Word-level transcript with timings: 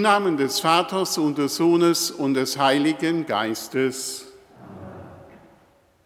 Im 0.00 0.04
Namen 0.04 0.38
des 0.38 0.60
Vaters 0.60 1.18
und 1.18 1.36
des 1.36 1.56
Sohnes 1.56 2.10
und 2.10 2.32
des 2.32 2.56
Heiligen 2.56 3.26
Geistes. 3.26 4.28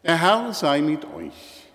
Der 0.02 0.20
Herr 0.20 0.52
sei 0.52 0.80
mit 0.80 1.04
euch. 1.04 1.68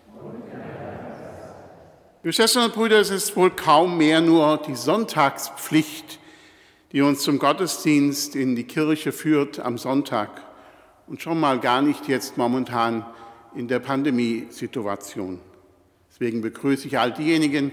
Liebe 2.21 2.33
Schwestern 2.33 2.65
und 2.65 2.73
Brüder, 2.73 2.99
es 2.99 3.09
ist 3.09 3.37
wohl 3.37 3.51
kaum 3.51 3.97
mehr 3.97 4.19
nur 4.19 4.57
die 4.57 4.75
Sonntagspflicht, 4.75 6.19
die 6.91 7.01
uns 7.01 7.21
zum 7.21 7.39
Gottesdienst 7.39 8.35
in 8.35 8.57
die 8.57 8.65
Kirche 8.65 9.13
führt 9.13 9.59
am 9.61 9.77
Sonntag 9.77 10.41
und 11.07 11.21
schon 11.21 11.39
mal 11.39 11.57
gar 11.57 11.81
nicht 11.81 12.09
jetzt 12.09 12.35
momentan 12.37 13.05
in 13.55 13.69
der 13.69 13.79
Pandemiesituation. 13.79 15.39
Deswegen 16.09 16.41
begrüße 16.41 16.85
ich 16.85 16.99
all 16.99 17.13
diejenigen, 17.13 17.71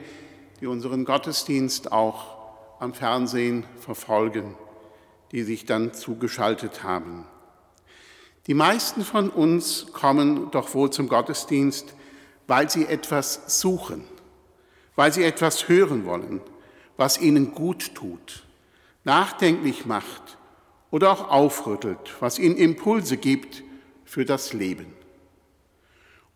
die 0.60 0.68
unseren 0.68 1.04
Gottesdienst 1.04 1.90
auch 1.90 2.35
am 2.78 2.94
Fernsehen 2.94 3.64
verfolgen, 3.80 4.54
die 5.32 5.42
sich 5.42 5.64
dann 5.64 5.94
zugeschaltet 5.94 6.82
haben. 6.82 7.26
Die 8.46 8.54
meisten 8.54 9.02
von 9.04 9.28
uns 9.28 9.86
kommen 9.92 10.50
doch 10.50 10.74
wohl 10.74 10.90
zum 10.90 11.08
Gottesdienst, 11.08 11.94
weil 12.46 12.70
sie 12.70 12.86
etwas 12.86 13.60
suchen, 13.60 14.04
weil 14.94 15.12
sie 15.12 15.24
etwas 15.24 15.68
hören 15.68 16.04
wollen, 16.04 16.40
was 16.96 17.20
ihnen 17.20 17.52
gut 17.52 17.94
tut, 17.94 18.44
nachdenklich 19.04 19.84
macht 19.86 20.38
oder 20.90 21.10
auch 21.10 21.28
aufrüttelt, 21.28 22.14
was 22.20 22.38
ihnen 22.38 22.56
Impulse 22.56 23.16
gibt 23.16 23.64
für 24.04 24.24
das 24.24 24.52
Leben. 24.52 24.86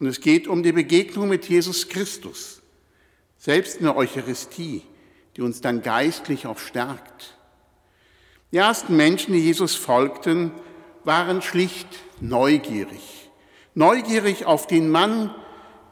Und 0.00 0.06
es 0.06 0.20
geht 0.20 0.48
um 0.48 0.62
die 0.62 0.72
Begegnung 0.72 1.28
mit 1.28 1.48
Jesus 1.48 1.88
Christus, 1.88 2.60
selbst 3.38 3.76
in 3.76 3.84
der 3.84 3.96
Eucharistie 3.96 4.82
die 5.40 5.44
uns 5.44 5.62
dann 5.62 5.80
geistlich 5.80 6.46
auch 6.46 6.58
stärkt. 6.58 7.34
Die 8.52 8.58
ersten 8.58 8.94
Menschen, 8.94 9.32
die 9.32 9.40
Jesus 9.40 9.74
folgten, 9.74 10.50
waren 11.04 11.40
schlicht 11.40 11.88
neugierig. 12.20 13.30
Neugierig 13.74 14.44
auf 14.44 14.66
den 14.66 14.90
Mann, 14.90 15.34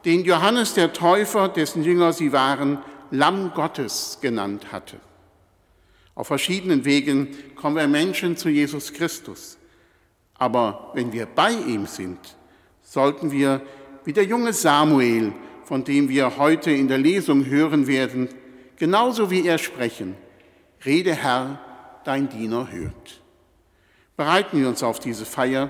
den 0.05 0.23
Johannes 0.23 0.75
der 0.75 0.93
Täufer, 0.93 1.49
dessen 1.49 1.83
Jünger 1.83 2.13
sie 2.13 2.31
waren, 2.31 2.77
Lamm 3.09 3.51
Gottes 3.55 4.19
genannt 4.21 4.71
hatte. 4.71 4.97
Auf 6.13 6.27
verschiedenen 6.27 6.85
Wegen 6.85 7.29
kommen 7.55 7.75
wir 7.75 7.87
Menschen 7.87 8.37
zu 8.37 8.49
Jesus 8.49 8.93
Christus. 8.93 9.57
Aber 10.35 10.91
wenn 10.93 11.11
wir 11.11 11.25
bei 11.25 11.53
ihm 11.53 11.87
sind, 11.87 12.19
sollten 12.83 13.31
wir 13.31 13.63
wie 14.03 14.13
der 14.13 14.25
junge 14.25 14.53
Samuel, 14.53 15.33
von 15.63 15.83
dem 15.83 16.07
wir 16.07 16.37
heute 16.37 16.69
in 16.69 16.87
der 16.87 16.99
Lesung 16.99 17.47
hören 17.47 17.87
werden, 17.87 18.29
genauso 18.79 19.29
wie 19.29 19.45
er 19.45 19.59
sprechen. 19.59 20.15
Rede 20.83 21.13
Herr, 21.13 21.59
dein 22.05 22.29
Diener 22.29 22.71
hört. 22.71 23.21
Bereiten 24.17 24.59
wir 24.59 24.67
uns 24.67 24.81
auf 24.81 24.99
diese 24.99 25.25
Feier, 25.25 25.69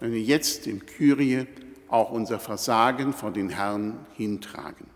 wenn 0.00 0.12
wir 0.12 0.20
jetzt 0.20 0.66
im 0.66 0.84
Kyrie 0.84 1.46
auch 1.88 2.10
unser 2.10 2.40
Versagen 2.40 3.12
vor 3.12 3.30
den 3.30 3.50
Herrn 3.50 4.04
hintragen. 4.14 4.86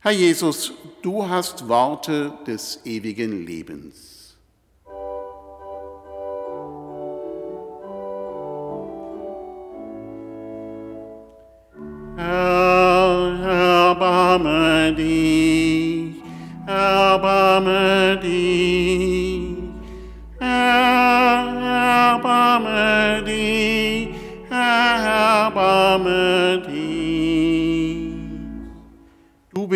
Herr 0.00 0.12
Jesus, 0.12 0.72
du 1.02 1.28
hast 1.28 1.68
Worte 1.68 2.32
des 2.46 2.80
ewigen 2.84 3.44
Lebens. 3.44 4.17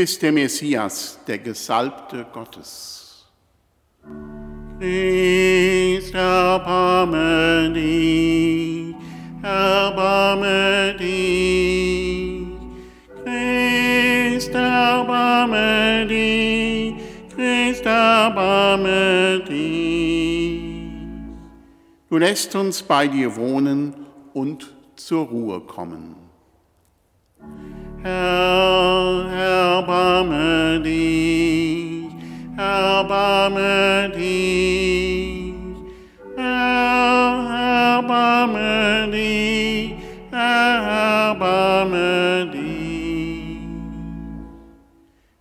Bist 0.03 0.21
der 0.21 0.33
Messias, 0.33 1.17
der 1.29 1.39
Gesalbte 1.39 2.27
Gottes. 2.33 3.25
Christ, 4.81 6.13
erbarme 6.13 7.73
dich, 7.73 8.97
erbarme 9.45 10.97
dich. 10.99 12.49
Christ, 13.23 14.53
erbarme 14.53 16.05
dich 16.09 16.33
erbarme 17.87 19.41
dich. 19.49 20.63
Du 22.11 22.19
lässt 22.19 22.57
uns 22.57 22.83
bei 22.83 23.07
dir 23.07 23.37
wohnen 23.37 23.95
und 24.35 24.75
zur 24.97 25.27
Ruhe 25.27 25.61
kommen. 25.61 26.17
Herr, 28.03 29.29
erbarme 29.83 30.81
dich, 30.81 32.07
erbarme 32.57 34.13
dich. 34.17 35.55
Herr, 36.37 37.99
erbarme 37.99 39.11
dich, 39.11 39.95
erbarme 40.31 41.31
dich. 42.53 43.59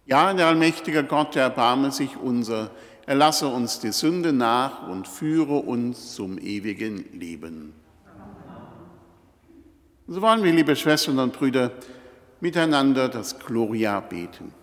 Ja, 0.08 0.34
der 0.34 0.48
allmächtige 0.48 1.04
Gott, 1.04 1.36
erbarme 1.36 1.92
sich 1.92 2.18
unser, 2.18 2.72
er 3.06 3.16
lasse 3.16 3.48
uns 3.48 3.80
die 3.80 3.92
Sünde 3.92 4.34
nach 4.34 4.88
und 4.88 5.08
führe 5.08 5.58
uns 5.58 6.16
zum 6.16 6.40
ewigen 6.40 7.06
Leben. 7.14 7.74
So 10.08 10.20
wollen 10.22 10.44
wir, 10.44 10.52
liebe 10.52 10.76
Schwestern 10.76 11.20
und 11.20 11.32
Brüder, 11.32 11.72
miteinander 12.42 13.08
das 13.08 13.40
Gloria 13.40 14.00
beten. 14.00 14.54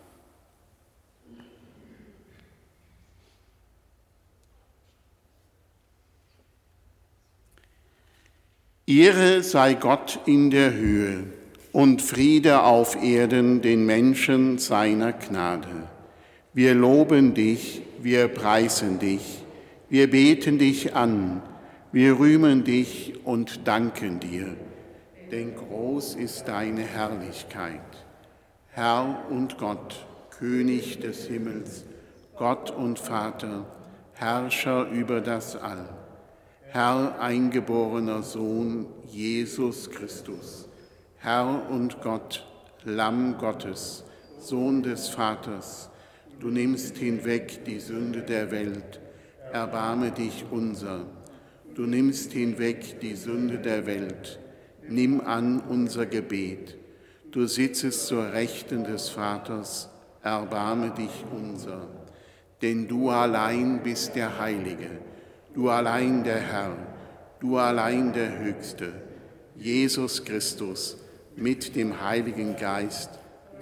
Ehre 8.87 9.43
sei 9.43 9.75
Gott 9.75 10.19
in 10.25 10.51
der 10.51 10.73
Höhe 10.73 11.25
und 11.73 12.01
Friede 12.01 12.63
auf 12.63 12.97
Erden 13.03 13.61
den 13.61 13.85
Menschen 13.85 14.57
seiner 14.57 15.13
Gnade. 15.13 15.69
Wir 16.55 16.75
loben 16.75 17.35
dich, 17.35 17.83
wir 18.01 18.29
preisen 18.29 18.99
dich, 18.99 19.45
wir 19.91 20.11
beten 20.11 20.59
dich 20.59 20.97
an, 20.97 21.43
wir 21.93 22.19
rühmen 22.19 22.65
dich 22.65 23.13
und 23.25 23.69
danken 23.69 24.21
dir, 24.21 24.57
denn 25.31 25.55
groß 25.55 26.15
ist 26.15 26.49
deine 26.49 26.83
Herrlichkeit. 26.83 27.81
Herr 28.69 29.25
und 29.31 29.59
Gott, 29.59 30.07
König 30.31 31.01
des 31.01 31.27
Himmels, 31.27 31.85
Gott 32.37 32.71
und 32.71 32.99
Vater, 32.99 33.67
Herrscher 34.15 34.89
über 34.91 35.21
das 35.21 35.57
All, 35.57 35.89
Herr 36.71 37.21
eingeborener 37.21 38.23
Sohn 38.23 38.87
Jesus 39.07 39.91
Christus. 39.91 40.69
Herr 41.17 41.69
und 41.71 42.01
Gott, 42.03 42.47
Lamm 42.85 43.39
Gottes, 43.39 44.05
Sohn 44.39 44.83
des 44.83 45.09
Vaters, 45.09 45.91
du 46.39 46.49
nimmst 46.49 46.97
hinweg 46.97 47.65
die 47.65 47.81
Sünde 47.81 48.23
der 48.23 48.51
Welt, 48.51 49.01
erbarme 49.53 50.13
dich 50.13 50.45
unser. 50.51 51.07
Du 51.75 51.83
nimmst 51.83 52.33
hinweg 52.33 53.01
die 53.01 53.15
Sünde 53.15 53.59
der 53.59 53.87
Welt, 53.87 54.39
nimm 54.91 55.21
an 55.21 55.61
unser 55.61 56.07
Gebet. 56.07 56.77
Du 57.31 57.47
sitzest 57.47 58.07
zur 58.07 58.33
Rechten 58.33 58.85
des 58.85 59.09
Vaters, 59.11 59.91
erbarme 60.23 60.91
dich 60.91 61.25
unser. 61.31 61.87
Denn 62.63 62.89
du 62.89 63.11
allein 63.11 63.83
bist 63.83 64.17
der 64.17 64.39
Heilige, 64.39 64.91
du 65.55 65.69
allein 65.69 66.25
der 66.25 66.41
Herr, 66.41 66.77
du 67.41 67.57
allein 67.57 68.13
der 68.13 68.39
Höchste, 68.39 68.93
Jesus 69.57 70.25
Christus, 70.25 70.97
mit 71.37 71.77
dem 71.77 72.03
Heiligen 72.03 72.57
Geist 72.57 73.11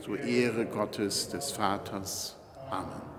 zur 0.02 0.18
Ehre 0.18 0.64
Gottes 0.64 1.28
des 1.28 1.50
Vaters. 1.50 2.36
Amen. 2.70 3.15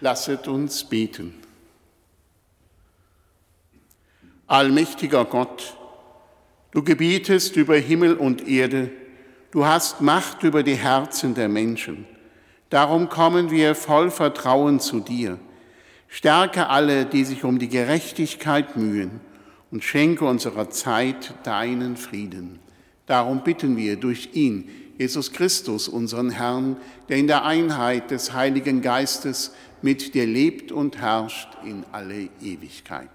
Lasset 0.00 0.48
uns 0.48 0.84
beten. 0.84 1.34
Allmächtiger 4.46 5.24
Gott, 5.24 5.76
du 6.70 6.82
gebietest 6.82 7.56
über 7.56 7.76
Himmel 7.76 8.14
und 8.14 8.46
Erde, 8.46 8.90
du 9.50 9.64
hast 9.64 10.00
Macht 10.00 10.42
über 10.42 10.62
die 10.62 10.76
Herzen 10.76 11.34
der 11.34 11.48
Menschen. 11.48 12.06
Darum 12.70 13.08
kommen 13.08 13.50
wir 13.50 13.74
voll 13.74 14.10
Vertrauen 14.10 14.80
zu 14.80 15.00
dir 15.00 15.38
Stärke 16.08 16.68
alle, 16.68 17.04
die 17.04 17.24
sich 17.24 17.44
um 17.44 17.58
die 17.58 17.68
Gerechtigkeit 17.68 18.76
mühen 18.76 19.20
und 19.70 19.84
schenke 19.84 20.24
unserer 20.24 20.70
Zeit 20.70 21.34
deinen 21.42 21.96
Frieden. 21.96 22.58
Darum 23.06 23.42
bitten 23.42 23.76
wir 23.76 23.96
durch 23.96 24.30
ihn, 24.32 24.68
Jesus 24.98 25.32
Christus, 25.32 25.88
unseren 25.88 26.30
Herrn, 26.30 26.76
der 27.08 27.18
in 27.18 27.26
der 27.26 27.44
Einheit 27.44 28.10
des 28.10 28.32
Heiligen 28.32 28.80
Geistes 28.80 29.52
mit 29.82 30.14
dir 30.14 30.26
lebt 30.26 30.72
und 30.72 30.98
herrscht 30.98 31.48
in 31.64 31.84
alle 31.92 32.28
Ewigkeit. 32.40 33.08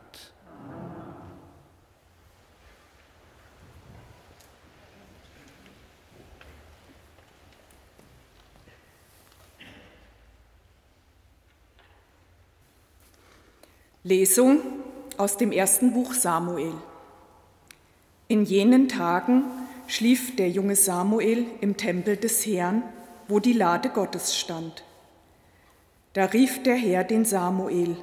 Lesung 14.03 14.59
aus 15.17 15.37
dem 15.37 15.51
ersten 15.51 15.93
Buch 15.93 16.13
Samuel. 16.15 16.73
In 18.27 18.45
jenen 18.45 18.87
Tagen 18.87 19.43
schlief 19.85 20.35
der 20.35 20.49
junge 20.49 20.75
Samuel 20.75 21.45
im 21.61 21.77
Tempel 21.77 22.17
des 22.17 22.45
Herrn, 22.45 22.81
wo 23.27 23.39
die 23.39 23.53
Lade 23.53 23.89
Gottes 23.89 24.35
stand. 24.35 24.83
Da 26.13 26.25
rief 26.25 26.61
der 26.63 26.75
Herr 26.75 27.05
den 27.05 27.23
Samuel, 27.23 27.95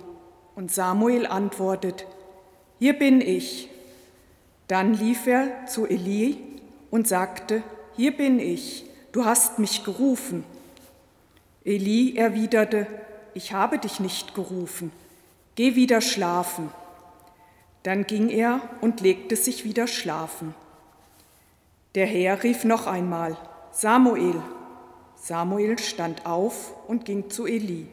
und 0.54 0.72
Samuel 0.72 1.26
antwortet, 1.26 2.06
Hier 2.78 2.98
bin 2.98 3.20
ich. 3.20 3.68
Dann 4.66 4.94
lief 4.94 5.26
er 5.26 5.66
zu 5.66 5.86
Eli 5.86 6.38
und 6.90 7.06
sagte, 7.06 7.62
Hier 7.96 8.16
bin 8.16 8.40
ich, 8.40 8.86
du 9.12 9.26
hast 9.26 9.58
mich 9.58 9.84
gerufen. 9.84 10.42
Eli 11.64 12.16
erwiderte, 12.16 12.86
Ich 13.34 13.52
habe 13.52 13.78
dich 13.78 14.00
nicht 14.00 14.34
gerufen, 14.34 14.90
geh 15.54 15.74
wieder 15.74 16.00
schlafen. 16.00 16.72
Dann 17.82 18.06
ging 18.06 18.30
er 18.30 18.62
und 18.80 19.02
legte 19.02 19.36
sich 19.36 19.64
wieder 19.64 19.86
schlafen. 19.86 20.54
Der 21.94 22.06
Herr 22.06 22.42
rief 22.42 22.64
noch 22.64 22.86
einmal, 22.86 23.36
Samuel. 23.70 24.42
Samuel 25.14 25.78
stand 25.78 26.24
auf 26.24 26.72
und 26.88 27.04
ging 27.04 27.28
zu 27.28 27.46
Eli 27.46 27.86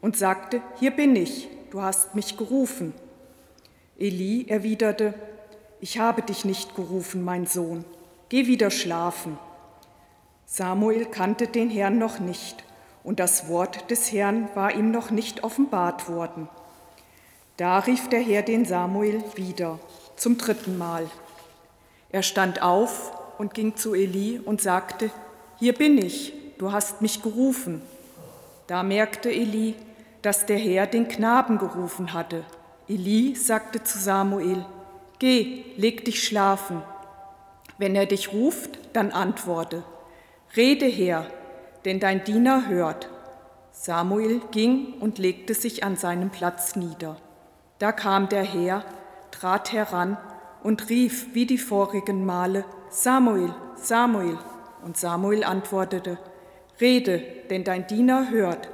und 0.00 0.16
sagte, 0.16 0.62
Hier 0.78 0.90
bin 0.90 1.16
ich, 1.16 1.48
du 1.70 1.82
hast 1.82 2.14
mich 2.14 2.36
gerufen. 2.36 2.94
Eli 3.98 4.46
erwiderte, 4.48 5.14
Ich 5.80 5.98
habe 5.98 6.22
dich 6.22 6.44
nicht 6.44 6.74
gerufen, 6.74 7.22
mein 7.22 7.46
Sohn, 7.46 7.84
geh 8.28 8.46
wieder 8.46 8.70
schlafen. 8.70 9.38
Samuel 10.46 11.06
kannte 11.06 11.46
den 11.46 11.70
Herrn 11.70 11.98
noch 11.98 12.18
nicht, 12.18 12.64
und 13.04 13.20
das 13.20 13.48
Wort 13.48 13.90
des 13.90 14.12
Herrn 14.12 14.48
war 14.54 14.74
ihm 14.74 14.90
noch 14.90 15.10
nicht 15.10 15.44
offenbart 15.44 16.08
worden. 16.08 16.48
Da 17.56 17.78
rief 17.78 18.08
der 18.08 18.20
Herr 18.20 18.42
den 18.42 18.64
Samuel 18.64 19.22
wieder, 19.34 19.78
zum 20.16 20.38
dritten 20.38 20.76
Mal. 20.76 21.08
Er 22.10 22.22
stand 22.22 22.62
auf 22.62 23.12
und 23.38 23.54
ging 23.54 23.76
zu 23.76 23.94
Eli 23.94 24.40
und 24.44 24.60
sagte, 24.60 25.10
Hier 25.58 25.74
bin 25.74 25.98
ich, 25.98 26.32
du 26.58 26.72
hast 26.72 27.00
mich 27.02 27.22
gerufen. 27.22 27.82
Da 28.66 28.82
merkte 28.82 29.30
Eli, 29.30 29.74
dass 30.22 30.46
der 30.46 30.58
Herr 30.58 30.86
den 30.86 31.08
Knaben 31.08 31.58
gerufen 31.58 32.12
hatte. 32.12 32.44
Eli 32.88 33.34
sagte 33.34 33.82
zu 33.82 33.98
Samuel, 33.98 34.64
Geh, 35.18 35.64
leg 35.76 36.04
dich 36.04 36.24
schlafen. 36.24 36.82
Wenn 37.78 37.94
er 37.94 38.06
dich 38.06 38.32
ruft, 38.32 38.78
dann 38.94 39.12
antworte, 39.12 39.84
Rede 40.56 40.86
her, 40.86 41.26
denn 41.84 42.00
dein 42.00 42.24
Diener 42.24 42.68
hört. 42.68 43.08
Samuel 43.70 44.40
ging 44.50 44.94
und 45.00 45.18
legte 45.18 45.54
sich 45.54 45.84
an 45.84 45.96
seinem 45.96 46.30
Platz 46.30 46.74
nieder. 46.76 47.16
Da 47.78 47.92
kam 47.92 48.28
der 48.28 48.42
Herr, 48.42 48.84
trat 49.30 49.72
heran 49.72 50.18
und 50.62 50.88
rief 50.90 51.34
wie 51.34 51.46
die 51.46 51.58
vorigen 51.58 52.26
Male, 52.26 52.64
Samuel, 52.90 53.54
Samuel. 53.76 54.38
Und 54.84 54.96
Samuel 54.96 55.44
antwortete, 55.44 56.18
Rede, 56.80 57.22
denn 57.50 57.64
dein 57.64 57.86
Diener 57.86 58.30
hört. 58.30 58.68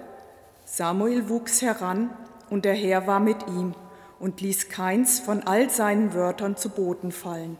Samuel 0.69 1.29
wuchs 1.29 1.63
heran, 1.63 2.11
und 2.51 2.65
der 2.65 2.75
Herr 2.75 3.07
war 3.07 3.21
mit 3.21 3.47
ihm 3.47 3.75
und 4.19 4.41
ließ 4.41 4.69
keins 4.69 5.21
von 5.21 5.45
all 5.45 5.71
seinen 5.71 6.13
Wörtern 6.13 6.57
zu 6.57 6.71
Boden 6.71 7.13
fallen. 7.13 7.57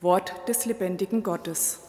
Wort 0.00 0.32
des 0.48 0.64
lebendigen 0.64 1.22
Gottes. 1.22 1.80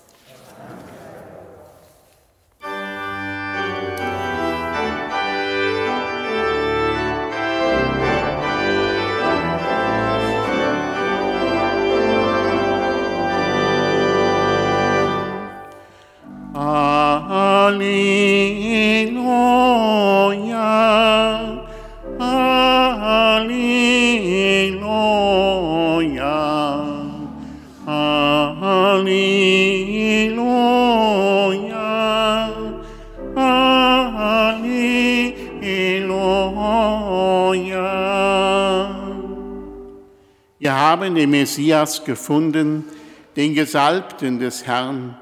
Haben 40.89 41.13
den 41.13 41.29
Messias 41.29 42.03
gefunden, 42.03 42.83
den 43.35 43.53
Gesalbten 43.53 44.39
des 44.39 44.65
Herrn. 44.65 45.15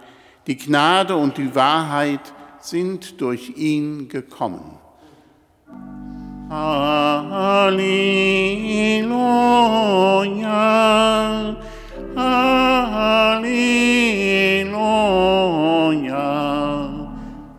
Die 0.48 0.56
Gnade 0.56 1.18
und 1.18 1.38
die 1.38 1.54
Wahrheit 1.54 2.22
sind 2.62 3.20
durch 3.20 3.58
ihn 3.58 4.08
gekommen. 4.08 4.78
Halleluja, 6.50 7.68
Halleluja, 12.16 13.68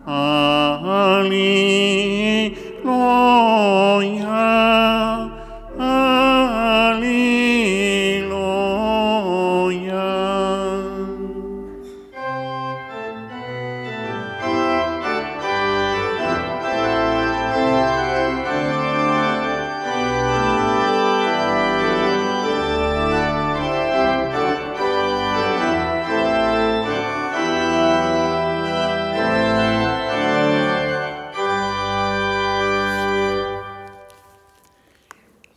Halleluja. 0.07 1.68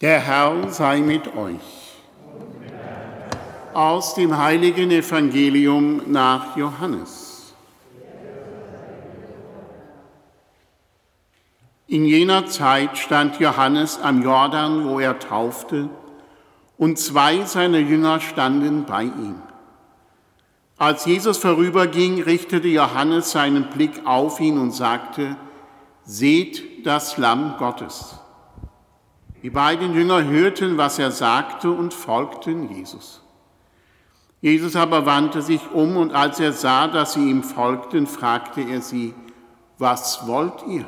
Der 0.02 0.18
Herr 0.18 0.68
sei 0.72 0.98
mit 0.98 1.36
euch. 1.36 1.60
Aus 3.72 4.16
dem 4.16 4.36
heiligen 4.36 4.90
Evangelium 4.90 6.02
nach 6.10 6.56
Johannes. 6.56 7.54
In 11.86 12.04
jener 12.04 12.46
Zeit 12.46 12.98
stand 12.98 13.38
Johannes 13.38 14.00
am 14.00 14.24
Jordan, 14.24 14.88
wo 14.88 14.98
er 14.98 15.20
taufte, 15.20 15.88
und 16.76 16.98
zwei 16.98 17.44
seiner 17.44 17.78
Jünger 17.78 18.18
standen 18.18 18.84
bei 18.84 19.04
ihm. 19.04 19.36
Als 20.78 21.04
Jesus 21.06 21.38
vorüberging, 21.38 22.20
richtete 22.20 22.66
Johannes 22.66 23.30
seinen 23.30 23.70
Blick 23.70 24.04
auf 24.04 24.40
ihn 24.40 24.58
und 24.58 24.72
sagte, 24.72 25.36
Seht 26.04 26.84
das 26.84 27.18
Lamm 27.18 27.54
Gottes. 27.56 28.16
Die 29.42 29.50
beiden 29.50 29.92
Jünger 29.92 30.24
hörten, 30.24 30.78
was 30.78 30.98
er 30.98 31.10
sagte 31.10 31.70
und 31.70 31.92
folgten 31.92 32.72
Jesus. 32.72 33.20
Jesus 34.40 34.76
aber 34.76 35.04
wandte 35.06 35.42
sich 35.42 35.60
um 35.72 35.96
und 35.96 36.12
als 36.12 36.40
er 36.40 36.52
sah, 36.52 36.88
dass 36.88 37.14
sie 37.14 37.28
ihm 37.28 37.42
folgten, 37.42 38.06
fragte 38.06 38.60
er 38.60 38.80
sie, 38.80 39.14
was 39.78 40.26
wollt 40.26 40.64
ihr? 40.68 40.86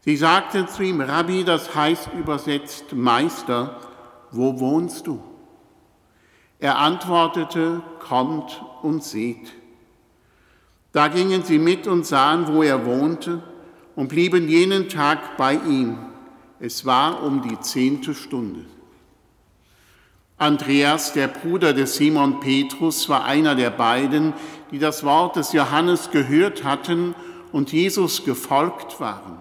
Sie 0.00 0.16
sagten 0.16 0.66
zu 0.66 0.82
ihm, 0.82 1.00
Rabbi, 1.00 1.44
das 1.44 1.74
heißt 1.74 2.10
übersetzt 2.18 2.92
Meister, 2.92 3.76
wo 4.32 4.58
wohnst 4.58 5.06
du? 5.06 5.22
Er 6.58 6.78
antwortete, 6.78 7.82
kommt 8.00 8.62
und 8.82 9.04
seht. 9.04 9.52
Da 10.92 11.08
gingen 11.08 11.42
sie 11.42 11.58
mit 11.58 11.86
und 11.86 12.04
sahen, 12.04 12.48
wo 12.48 12.62
er 12.62 12.84
wohnte 12.84 13.42
und 13.96 14.08
blieben 14.08 14.48
jenen 14.48 14.88
Tag 14.88 15.36
bei 15.36 15.54
ihm. 15.54 15.98
Es 16.64 16.86
war 16.86 17.24
um 17.24 17.42
die 17.42 17.58
zehnte 17.58 18.14
Stunde. 18.14 18.64
Andreas, 20.38 21.12
der 21.12 21.26
Bruder 21.26 21.72
des 21.72 21.96
Simon 21.96 22.38
Petrus, 22.38 23.08
war 23.08 23.24
einer 23.24 23.56
der 23.56 23.70
beiden, 23.70 24.32
die 24.70 24.78
das 24.78 25.02
Wort 25.02 25.34
des 25.34 25.52
Johannes 25.52 26.12
gehört 26.12 26.62
hatten 26.62 27.16
und 27.50 27.72
Jesus 27.72 28.24
gefolgt 28.24 29.00
waren. 29.00 29.38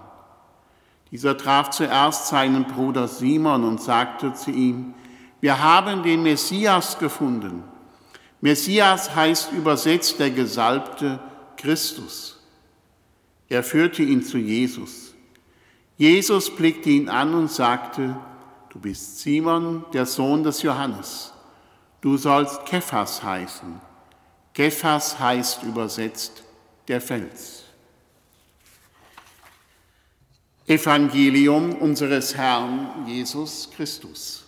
Dieser 1.12 1.38
traf 1.38 1.70
zuerst 1.70 2.28
seinen 2.28 2.66
Bruder 2.66 3.08
Simon 3.08 3.66
und 3.66 3.80
sagte 3.80 4.34
zu 4.34 4.50
ihm, 4.50 4.96
wir 5.42 5.62
haben 5.62 6.02
den 6.02 6.24
Messias 6.24 6.98
gefunden. 6.98 7.64
Messias 8.40 9.16
heißt 9.16 9.52
übersetzt 9.52 10.20
der 10.20 10.32
Gesalbte 10.32 11.20
Christus. 11.56 12.40
Er 13.48 13.62
führte 13.62 14.02
ihn 14.02 14.24
zu 14.24 14.40
Jesus. 14.40 15.11
Jesus 16.02 16.50
blickte 16.50 16.90
ihn 16.90 17.10
an 17.10 17.36
und 17.36 17.52
sagte, 17.52 18.18
Du 18.70 18.80
bist 18.80 19.20
Simon, 19.20 19.86
der 19.94 20.08
Sohn 20.08 20.44
des 20.44 20.64
Johannes. 20.64 21.32
Du 22.02 22.18
sollst 22.18 22.66
Kephas 22.66 23.22
heißen. 23.22 23.80
Kephas 24.52 25.20
heißt 25.20 25.62
übersetzt 25.62 26.42
der 26.88 27.02
Fels. 27.02 27.66
Evangelium 30.66 31.76
unseres 31.76 32.36
Herrn 32.36 33.06
Jesus 33.06 33.70
Christus. 33.70 34.46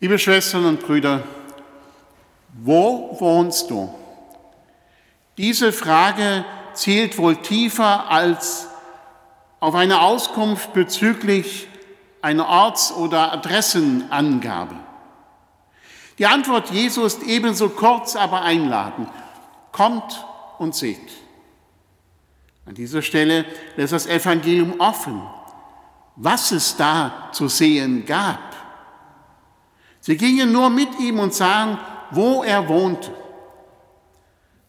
Liebe 0.00 0.16
Schwestern 0.16 0.64
und 0.64 0.80
Brüder, 0.80 1.24
wo 2.52 3.16
wohnst 3.18 3.68
du? 3.68 3.92
Diese 5.36 5.72
Frage 5.72 6.44
zielt 6.72 7.18
wohl 7.18 7.34
tiefer 7.36 8.08
als 8.08 8.68
auf 9.58 9.74
eine 9.74 10.00
Auskunft 10.00 10.72
bezüglich 10.72 11.66
einer 12.22 12.46
Orts- 12.48 12.92
oder 12.92 13.32
Adressenangabe. 13.32 14.76
Die 16.18 16.26
Antwort 16.26 16.70
Jesu 16.70 17.04
ist 17.04 17.24
ebenso 17.24 17.68
kurz, 17.68 18.14
aber 18.14 18.42
einladend. 18.42 19.08
Kommt 19.72 20.24
und 20.58 20.76
seht. 20.76 21.10
An 22.66 22.74
dieser 22.74 23.02
Stelle 23.02 23.44
lässt 23.76 23.92
das 23.92 24.06
Evangelium 24.06 24.78
offen, 24.78 25.22
was 26.14 26.52
es 26.52 26.76
da 26.76 27.30
zu 27.32 27.48
sehen 27.48 28.06
gab. 28.06 28.47
Sie 30.08 30.16
gingen 30.16 30.52
nur 30.52 30.70
mit 30.70 30.98
ihm 31.00 31.18
und 31.18 31.34
sahen, 31.34 31.76
wo 32.12 32.42
er 32.42 32.66
wohnte. 32.66 33.12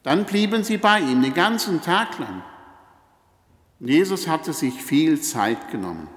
Dann 0.03 0.25
blieben 0.25 0.65
sie 0.65 0.75
bei 0.75 0.99
ihm 0.99 1.21
den 1.21 1.33
ganzen 1.33 1.81
Tag 1.81 2.19
lang. 2.19 2.43
Jesus 3.79 4.27
hatte 4.27 4.51
sich 4.51 4.83
viel 4.83 5.21
Zeit 5.21 5.71
genommen. 5.71 6.09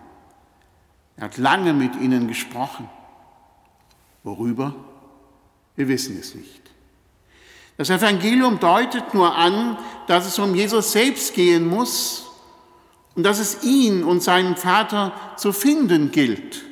Er 1.17 1.27
hat 1.27 1.39
lange 1.39 1.73
mit 1.73 1.95
ihnen 1.95 2.27
gesprochen. 2.27 2.91
Worüber? 4.25 4.75
Wir 5.77 5.87
wissen 5.87 6.19
es 6.19 6.35
nicht. 6.35 6.73
Das 7.77 7.91
Evangelium 7.91 8.59
deutet 8.59 9.15
nur 9.15 9.37
an, 9.37 9.79
dass 10.09 10.27
es 10.27 10.37
um 10.41 10.53
Jesus 10.53 10.91
selbst 10.91 11.33
gehen 11.35 11.69
muss 11.69 12.29
und 13.15 13.23
dass 13.23 13.39
es 13.39 13.63
ihn 13.63 14.03
und 14.03 14.21
seinen 14.21 14.57
Vater 14.57 15.13
zu 15.37 15.53
finden 15.53 16.11
gilt. 16.11 16.72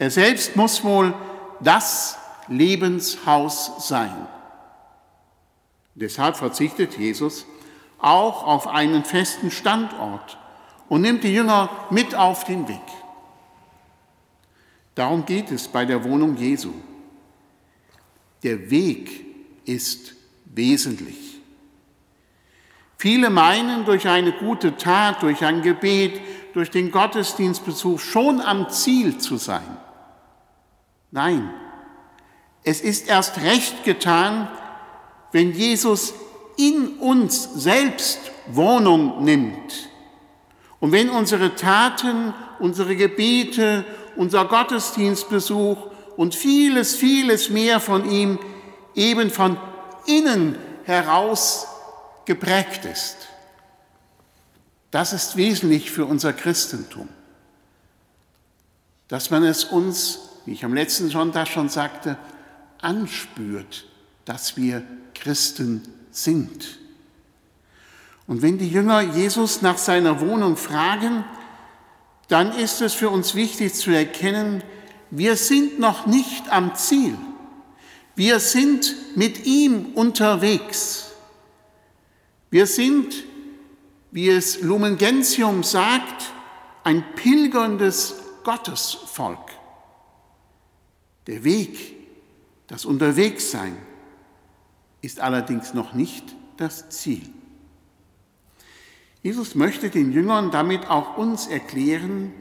Er 0.00 0.10
selbst 0.10 0.56
muss 0.56 0.82
wohl 0.82 1.12
das 1.60 2.16
Lebenshaus 2.48 3.86
sein. 3.86 4.26
Deshalb 5.94 6.38
verzichtet 6.38 6.96
Jesus 6.96 7.44
auch 7.98 8.44
auf 8.44 8.66
einen 8.66 9.04
festen 9.04 9.50
Standort 9.50 10.38
und 10.88 11.02
nimmt 11.02 11.22
die 11.22 11.34
Jünger 11.34 11.68
mit 11.90 12.14
auf 12.14 12.44
den 12.44 12.66
Weg. 12.66 12.80
Darum 14.94 15.26
geht 15.26 15.50
es 15.50 15.68
bei 15.68 15.84
der 15.84 16.02
Wohnung 16.02 16.34
Jesu. 16.34 16.72
Der 18.42 18.70
Weg 18.70 19.26
ist 19.66 20.14
wesentlich. 20.46 21.42
Viele 22.96 23.28
meinen, 23.28 23.84
durch 23.84 24.08
eine 24.08 24.32
gute 24.32 24.78
Tat, 24.78 25.22
durch 25.22 25.44
ein 25.44 25.60
Gebet, 25.60 26.22
durch 26.54 26.70
den 26.70 26.90
Gottesdienstbesuch 26.90 28.00
schon 28.00 28.40
am 28.40 28.70
Ziel 28.70 29.18
zu 29.18 29.36
sein. 29.36 29.76
Nein, 31.10 31.50
es 32.62 32.80
ist 32.80 33.08
erst 33.08 33.40
recht 33.40 33.84
getan, 33.84 34.48
wenn 35.32 35.52
Jesus 35.52 36.14
in 36.56 36.98
uns 36.98 37.44
selbst 37.54 38.18
Wohnung 38.48 39.24
nimmt. 39.24 39.88
Und 40.78 40.92
wenn 40.92 41.10
unsere 41.10 41.54
Taten, 41.54 42.34
unsere 42.58 42.96
Gebete, 42.96 43.84
unser 44.16 44.44
Gottesdienstbesuch 44.44 45.78
und 46.16 46.34
vieles, 46.34 46.96
vieles 46.96 47.50
mehr 47.50 47.80
von 47.80 48.08
ihm 48.10 48.38
eben 48.94 49.30
von 49.30 49.56
innen 50.06 50.58
heraus 50.84 51.66
geprägt 52.24 52.84
ist. 52.84 53.16
Das 54.90 55.12
ist 55.12 55.36
wesentlich 55.36 55.90
für 55.90 56.04
unser 56.04 56.32
Christentum, 56.32 57.08
dass 59.08 59.30
man 59.30 59.44
es 59.44 59.64
uns 59.64 60.29
wie 60.50 60.54
ich 60.54 60.64
am 60.64 60.74
letzten 60.74 61.08
Sonntag 61.08 61.46
schon 61.46 61.68
sagte, 61.68 62.18
anspürt, 62.80 63.86
dass 64.24 64.56
wir 64.56 64.82
Christen 65.14 65.82
sind. 66.10 66.80
Und 68.26 68.42
wenn 68.42 68.58
die 68.58 68.68
Jünger 68.68 69.00
Jesus 69.00 69.62
nach 69.62 69.78
seiner 69.78 70.20
Wohnung 70.20 70.56
fragen, 70.56 71.22
dann 72.26 72.50
ist 72.50 72.80
es 72.80 72.94
für 72.94 73.10
uns 73.10 73.36
wichtig 73.36 73.74
zu 73.74 73.92
erkennen, 73.92 74.64
wir 75.12 75.36
sind 75.36 75.78
noch 75.78 76.06
nicht 76.06 76.50
am 76.50 76.74
Ziel. 76.74 77.16
Wir 78.16 78.40
sind 78.40 78.92
mit 79.14 79.46
ihm 79.46 79.92
unterwegs. 79.94 81.12
Wir 82.50 82.66
sind, 82.66 83.14
wie 84.10 84.28
es 84.28 84.62
Lumen 84.62 84.98
Gentium 84.98 85.62
sagt, 85.62 86.24
ein 86.82 87.04
pilgerndes 87.14 88.16
Gottesvolk. 88.42 89.49
Der 91.26 91.44
Weg, 91.44 91.96
das 92.66 92.84
Unterwegssein, 92.84 93.76
ist 95.02 95.20
allerdings 95.20 95.74
noch 95.74 95.92
nicht 95.92 96.34
das 96.56 96.88
Ziel. 96.90 97.22
Jesus 99.22 99.54
möchte 99.54 99.90
den 99.90 100.12
Jüngern 100.12 100.50
damit 100.50 100.88
auch 100.88 101.16
uns 101.18 101.46
erklären, 101.46 102.32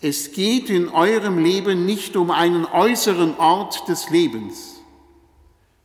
es 0.00 0.32
geht 0.32 0.68
in 0.68 0.88
eurem 0.88 1.38
Leben 1.38 1.86
nicht 1.86 2.16
um 2.16 2.32
einen 2.32 2.64
äußeren 2.64 3.36
Ort 3.38 3.88
des 3.88 4.10
Lebens, 4.10 4.80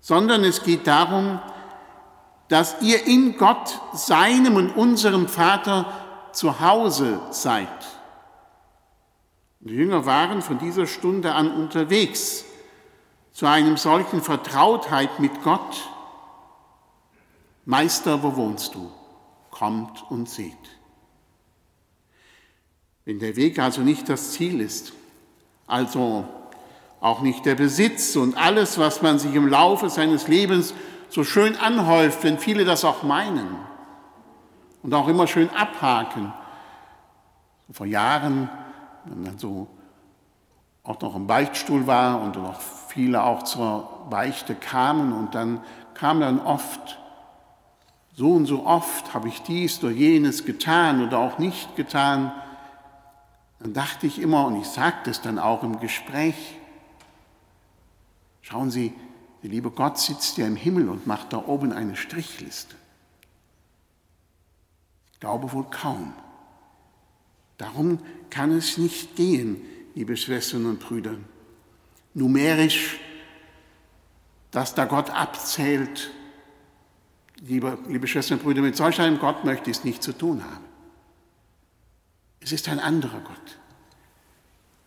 sondern 0.02 0.44
es 0.44 0.64
geht 0.64 0.88
darum, 0.88 1.40
dass 2.48 2.82
ihr 2.82 3.06
in 3.06 3.38
Gott, 3.38 3.80
seinem 3.94 4.56
und 4.56 4.72
unserem 4.72 5.28
Vater, 5.28 6.30
zu 6.34 6.60
Hause 6.60 7.20
seid. 7.32 7.68
Die 9.60 9.74
Jünger 9.74 10.06
waren 10.06 10.42
von 10.42 10.60
dieser 10.60 10.86
Stunde 10.88 11.34
an 11.34 11.52
unterwegs 11.52 12.46
zu 13.34 13.46
einem 13.48 13.78
solchen 13.78 14.22
Vertrautheit 14.22 15.20
mit 15.20 15.44
Gott. 15.44 15.90
Meister, 17.66 18.24
wo 18.24 18.36
wohnst 18.36 18.76
du? 18.76 18.92
Kommt 19.52 20.04
und 20.10 20.30
seht. 20.30 20.54
Wenn 23.06 23.20
der 23.20 23.36
Weg 23.36 23.60
also 23.60 23.82
nicht 23.82 24.10
das 24.10 24.32
Ziel 24.32 24.62
ist, 24.62 24.94
also 25.66 26.26
auch 27.00 27.22
nicht 27.22 27.46
der 27.46 27.56
Besitz 27.56 28.16
und 28.16 28.38
alles, 28.38 28.78
was 28.78 29.02
man 29.02 29.20
sich 29.20 29.34
im 29.34 29.48
Laufe 29.48 29.90
seines 29.90 30.28
Lebens 30.28 30.74
so 31.10 31.24
schön 31.24 31.56
anhäuft, 31.56 32.24
wenn 32.24 32.38
viele 32.38 32.66
das 32.66 32.84
auch 32.84 33.04
meinen 33.04 33.56
und 34.84 34.94
auch 34.94 35.08
immer 35.08 35.28
schön 35.28 35.50
abhaken. 35.52 36.34
Vor 37.72 37.86
Jahren 37.86 38.50
wenn 39.10 39.24
man 39.24 39.38
so 39.38 39.68
auch 40.84 41.02
noch 41.02 41.16
im 41.16 41.28
Beichtstuhl 41.28 41.86
war 41.86 42.22
und 42.22 42.36
noch 42.36 42.62
viele 42.62 43.24
auch 43.24 43.44
zur 43.44 44.08
Beichte 44.10 44.56
kamen 44.56 45.12
und 45.12 45.36
dann 45.36 45.62
kam 45.94 46.22
dann 46.22 46.40
oft, 46.40 47.00
so 48.16 48.34
und 48.34 48.46
so 48.46 48.66
oft 48.66 49.14
habe 49.14 49.28
ich 49.28 49.42
dies 49.44 49.84
oder 49.84 49.92
jenes 49.92 50.46
getan 50.46 51.06
oder 51.06 51.20
auch 51.20 51.38
nicht 51.40 51.76
getan. 51.76 52.32
Dann 53.60 53.74
dachte 53.74 54.08
ich 54.08 54.20
immer, 54.20 54.46
und 54.48 54.62
ich 54.62 54.68
sagte 54.68 55.10
es 55.10 55.22
dann 55.22 55.40
auch 55.40 55.64
im 55.64 55.80
Gespräch, 55.80 56.36
schauen 58.42 58.72
Sie, 58.72 58.94
Der 59.44 59.50
liebe 59.52 59.70
Gott 59.70 60.00
sitzt 60.00 60.38
ja 60.38 60.48
im 60.48 60.56
Himmel 60.56 60.90
und 60.90 61.06
macht 61.06 61.32
da 61.32 61.38
oben 61.46 61.72
eine 61.72 61.96
Strichliste. 61.96 62.76
Ich 65.14 65.20
glaube 65.20 65.52
wohl 65.52 65.66
kaum. 65.70 66.14
Darum 67.58 68.00
kann 68.30 68.52
es 68.52 68.78
nicht 68.78 69.16
gehen, 69.16 69.62
liebe 69.96 70.16
Schwestern 70.16 70.66
und 70.66 70.80
Brüder. 70.80 71.16
Numerisch, 72.14 73.00
dass 74.52 74.76
da 74.76 74.86
Gott 74.86 75.10
abzählt, 75.10 76.12
liebe, 77.42 77.78
liebe 77.88 78.08
Schwestern 78.08 78.38
und 78.38 78.44
Brüder, 78.44 78.62
mit 78.62 78.76
solch 78.76 79.00
einem 79.00 79.20
Gott 79.20 79.44
möchte 79.44 79.70
ich 79.70 79.78
es 79.78 79.84
nicht 79.84 80.04
zu 80.04 80.14
tun 80.14 80.44
haben. 80.44 80.66
Es 82.40 82.52
ist 82.52 82.70
ein 82.70 82.80
anderer 82.80 83.20
Gott, 83.20 83.60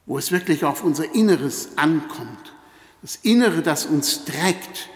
wo 0.06 0.16
es 0.16 0.32
wirklich 0.32 0.64
auf 0.64 0.82
unser 0.84 1.14
Inneres 1.14 1.76
ankommt. 1.76 2.54
Das 3.02 3.16
Innere, 3.16 3.62
das 3.62 3.86
uns 3.86 4.24
trägt 4.24 4.88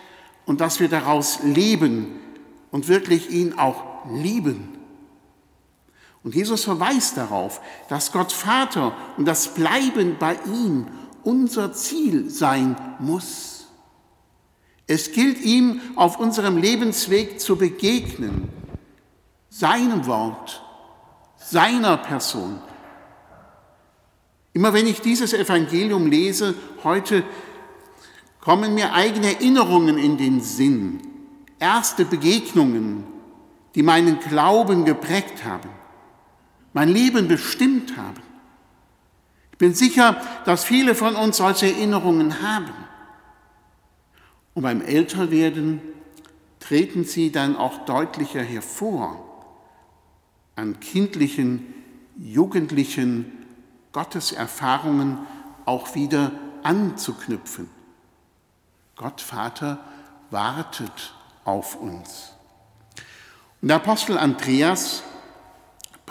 und 0.47 0.61
dass 0.61 0.81
wir 0.81 0.89
daraus 0.89 1.43
leben 1.43 2.21
und 2.71 2.89
wirklich 2.89 3.31
ihn 3.31 3.59
auch 3.59 4.07
lieben. 4.11 4.74
Und 6.25 6.35
Jesus 6.35 6.65
verweist 6.65 7.19
darauf, 7.19 7.61
dass 7.91 8.11
Gott 8.11 8.33
Vater 8.33 8.97
und 9.19 9.27
das 9.27 9.49
Bleiben 9.49 10.17
bei 10.19 10.37
ihm 10.47 10.87
unser 11.23 11.75
Ziel 11.75 12.31
sein 12.31 12.77
muss. 12.99 13.67
Es 14.87 15.13
gilt 15.13 15.41
ihm 15.43 15.81
auf 15.97 16.19
unserem 16.19 16.57
Lebensweg 16.57 17.41
zu 17.41 17.57
begegnen, 17.57 18.49
seinem 19.51 20.07
Wort, 20.07 20.63
seiner 21.37 21.99
Person. 21.99 22.59
Immer 24.55 24.73
wenn 24.73 24.87
ich 24.87 25.01
dieses 25.03 25.35
Evangelium 25.35 26.07
lese, 26.07 26.55
heute 26.85 27.23
kommen 28.41 28.75
mir 28.75 28.95
eigene 28.95 29.35
Erinnerungen 29.35 29.99
in 29.99 30.17
den 30.17 30.41
Sinn, 30.41 31.01
erste 31.59 32.07
Begegnungen, 32.07 33.05
die 33.75 33.83
meinen 33.83 34.21
Glauben 34.21 34.87
geprägt 34.87 35.45
haben 35.45 35.69
mein 36.75 36.89
Leben 36.91 37.29
bestimmt 37.29 37.97
haben. 37.97 38.21
Ich 39.53 39.59
bin 39.59 39.73
sicher, 39.73 40.21
dass 40.45 40.65
viele 40.65 40.95
von 40.95 41.17
uns 41.17 41.39
solche 41.39 41.67
Erinnerungen 41.67 42.43
haben. 42.43 42.73
Und 44.53 44.65
beim 44.65 44.83
Älterwerden 44.83 45.81
treten 46.61 47.05
sie 47.05 47.33
dann 47.33 47.57
auch 47.57 47.85
deutlicher 47.87 48.43
hervor 48.43 49.21
an 50.57 50.81
kindlichen, 50.81 51.73
jugendlichen 52.17 53.33
Gotteserfahrungen 53.93 55.19
auch 55.65 55.95
wieder 55.95 56.33
anzuknüpfen. 56.63 57.71
Gott 58.97 59.21
Vater 59.21 59.79
wartet 60.31 61.15
auf 61.45 61.77
uns. 61.77 62.33
Und 63.63 63.69
der 63.69 63.77
Apostel 63.77 64.19
Andreas 64.19 65.05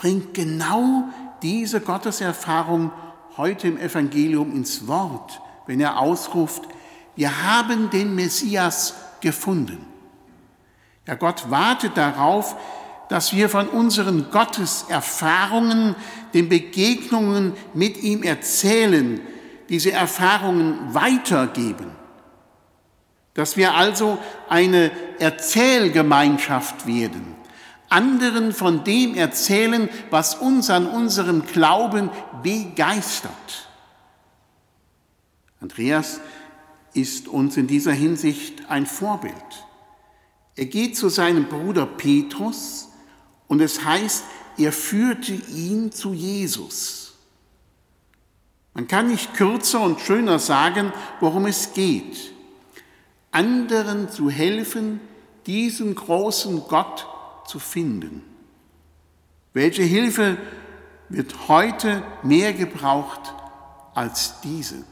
bringt 0.04 0.34
genau 0.34 1.04
diese 1.40 1.80
Gotteserfahrung 1.80 2.92
heute 3.38 3.68
im 3.68 3.78
Evangelium 3.78 4.54
ins 4.54 4.86
Wort, 4.86 5.40
wenn 5.66 5.80
er 5.80 5.98
ausruft, 5.98 6.60
wir 7.16 7.42
haben 7.42 7.88
den 7.88 8.14
Messias 8.14 8.92
gefunden. 9.22 9.78
Ja, 11.06 11.14
Gott 11.14 11.50
wartet 11.50 11.96
darauf, 11.96 12.54
dass 13.08 13.32
wir 13.32 13.48
von 13.48 13.66
unseren 13.66 14.30
Gotteserfahrungen, 14.30 15.96
den 16.34 16.50
Begegnungen 16.50 17.54
mit 17.72 18.02
ihm 18.02 18.22
erzählen, 18.24 19.22
diese 19.70 19.92
Erfahrungen 19.92 20.92
weitergeben. 20.92 21.92
Dass 23.32 23.56
wir 23.56 23.72
also 23.72 24.18
eine 24.50 24.90
Erzählgemeinschaft 25.18 26.86
werden 26.86 27.34
anderen 27.94 28.52
von 28.52 28.82
dem 28.82 29.14
erzählen, 29.14 29.88
was 30.10 30.34
uns 30.34 30.68
an 30.68 30.86
unserem 30.86 31.46
Glauben 31.46 32.10
begeistert. 32.42 33.68
Andreas 35.60 36.20
ist 36.92 37.28
uns 37.28 37.56
in 37.56 37.68
dieser 37.68 37.92
Hinsicht 37.92 38.68
ein 38.68 38.86
Vorbild. 38.86 39.34
Er 40.56 40.66
geht 40.66 40.96
zu 40.96 41.08
seinem 41.08 41.48
Bruder 41.48 41.86
Petrus 41.86 42.88
und 43.46 43.60
es 43.60 43.84
heißt, 43.84 44.24
er 44.58 44.72
führte 44.72 45.32
ihn 45.32 45.92
zu 45.92 46.12
Jesus. 46.12 47.14
Man 48.74 48.88
kann 48.88 49.06
nicht 49.06 49.34
kürzer 49.34 49.80
und 49.80 50.00
schöner 50.00 50.40
sagen, 50.40 50.92
worum 51.20 51.46
es 51.46 51.74
geht. 51.74 52.32
Anderen 53.30 54.10
zu 54.10 54.30
helfen, 54.30 55.00
diesen 55.46 55.94
großen 55.94 56.62
Gott 56.68 57.06
zu 57.46 57.58
finden. 57.58 58.22
Welche 59.52 59.82
Hilfe 59.82 60.36
wird 61.08 61.48
heute 61.48 62.02
mehr 62.22 62.52
gebraucht 62.52 63.34
als 63.94 64.40
diese? 64.40 64.84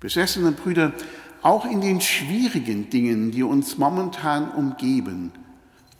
Besessene 0.00 0.52
Brüder, 0.52 0.92
auch 1.42 1.64
in 1.64 1.80
den 1.80 2.00
schwierigen 2.00 2.90
Dingen, 2.90 3.30
die 3.30 3.42
uns 3.42 3.78
momentan 3.78 4.50
umgeben, 4.50 5.32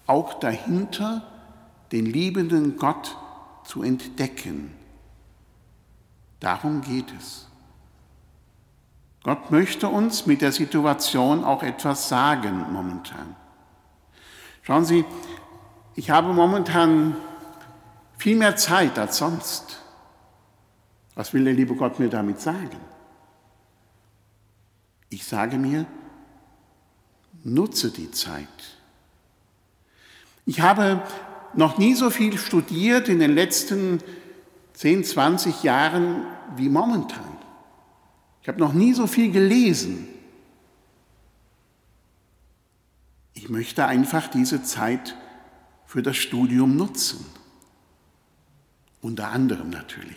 auch 0.07 0.35
dahinter 0.35 1.23
den 1.93 2.05
liebenden 2.05 2.77
Gott 2.77 3.17
zu 3.65 3.83
entdecken. 3.83 4.75
Darum 6.41 6.83
geht 6.83 7.13
es. 7.19 7.49
Gott 9.23 9.51
möchte 9.51 9.89
uns 9.89 10.27
mit 10.27 10.43
der 10.43 10.53
Situation 10.53 11.43
auch 11.43 11.63
etwas 11.63 12.09
sagen 12.09 12.67
momentan. 12.73 13.35
Schauen 14.67 14.85
Sie, 14.85 15.05
ich 15.95 16.11
habe 16.11 16.33
momentan 16.33 17.15
viel 18.19 18.37
mehr 18.37 18.57
Zeit 18.57 18.99
als 18.99 19.19
sonst. 19.19 19.81
Was 21.15 21.33
will 21.33 21.45
der 21.45 21.53
liebe 21.53 21.77
Gott 21.77 22.01
mir 22.01 22.09
damit 22.09 22.41
sagen? 22.41 22.81
Ich 25.09 25.25
sage 25.25 25.57
mir, 25.57 25.87
nutze 27.45 27.93
die 27.93 28.11
Zeit. 28.11 28.49
Ich 30.47 30.61
habe 30.61 31.01
noch 31.55 31.79
nie 31.79 31.95
so 31.95 32.11
viel 32.11 32.37
studiert 32.37 33.09
in 33.09 33.21
den 33.21 33.37
letzten 33.37 34.01
10, 34.73 35.05
20 35.05 35.63
Jahren 35.63 36.27
wie 36.57 36.69
momentan. 36.69 37.39
Ich 38.43 38.49
habe 38.49 38.59
noch 38.59 38.73
nie 38.73 38.95
so 38.95 39.07
viel 39.07 39.31
gelesen. 39.31 40.09
Ich 43.37 43.51
möchte 43.51 43.87
einfach 43.87 44.29
diese 44.29 44.63
Zeit 44.63 45.15
für 45.85 46.03
das 46.03 46.17
Studium 46.17 46.75
nutzen. 46.75 47.25
Unter 49.03 49.29
anderem 49.29 49.69
natürlich. 49.69 50.17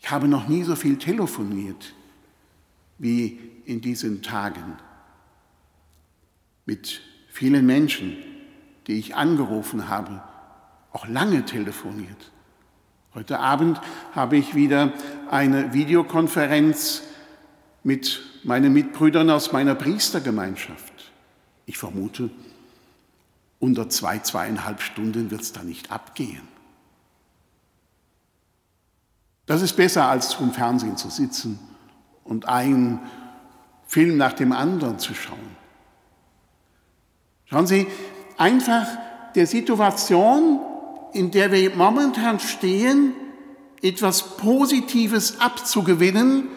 Ich 0.00 0.10
habe 0.10 0.26
noch 0.26 0.48
nie 0.48 0.64
so 0.64 0.74
viel 0.74 0.98
telefoniert 0.98 1.94
wie 2.98 3.38
in 3.64 3.80
diesen 3.80 4.20
Tagen 4.22 4.78
mit 6.64 7.00
vielen 7.28 7.64
Menschen, 7.64 8.16
die 8.88 8.98
ich 8.98 9.14
angerufen 9.14 9.88
habe, 9.88 10.22
auch 10.92 11.06
lange 11.06 11.44
telefoniert. 11.44 12.32
Heute 13.14 13.38
Abend 13.38 13.80
habe 14.12 14.36
ich 14.36 14.56
wieder 14.56 14.92
eine 15.30 15.72
Videokonferenz 15.72 17.02
mit 17.84 18.22
meinen 18.42 18.72
Mitbrüdern 18.72 19.30
aus 19.30 19.52
meiner 19.52 19.76
Priestergemeinschaft. 19.76 20.95
Ich 21.66 21.76
vermute, 21.76 22.30
unter 23.58 23.88
zwei, 23.88 24.20
zweieinhalb 24.20 24.80
Stunden 24.80 25.30
wird 25.30 25.42
es 25.42 25.52
da 25.52 25.62
nicht 25.62 25.90
abgehen. 25.90 26.42
Das 29.46 29.62
ist 29.62 29.74
besser, 29.74 30.08
als 30.08 30.30
zum 30.30 30.52
Fernsehen 30.52 30.96
zu 30.96 31.10
sitzen 31.10 31.58
und 32.24 32.48
einen 32.48 33.00
Film 33.86 34.16
nach 34.16 34.32
dem 34.32 34.52
anderen 34.52 34.98
zu 34.98 35.14
schauen. 35.14 35.56
Schauen 37.44 37.66
Sie, 37.66 37.86
einfach 38.36 38.86
der 39.34 39.46
Situation, 39.46 40.60
in 41.12 41.30
der 41.30 41.52
wir 41.52 41.74
momentan 41.76 42.40
stehen, 42.40 43.14
etwas 43.82 44.36
Positives 44.36 45.40
abzugewinnen, 45.40 46.48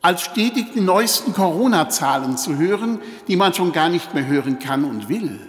als 0.00 0.22
stetig 0.22 0.72
die 0.72 0.80
neuesten 0.80 1.32
Corona-Zahlen 1.32 2.36
zu 2.36 2.56
hören, 2.56 3.00
die 3.26 3.36
man 3.36 3.54
schon 3.54 3.72
gar 3.72 3.88
nicht 3.88 4.14
mehr 4.14 4.26
hören 4.26 4.58
kann 4.58 4.84
und 4.84 5.08
will. 5.08 5.40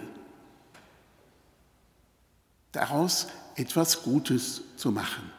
Daraus 2.72 3.28
etwas 3.54 4.02
Gutes 4.02 4.62
zu 4.76 4.90
machen. 4.90 5.30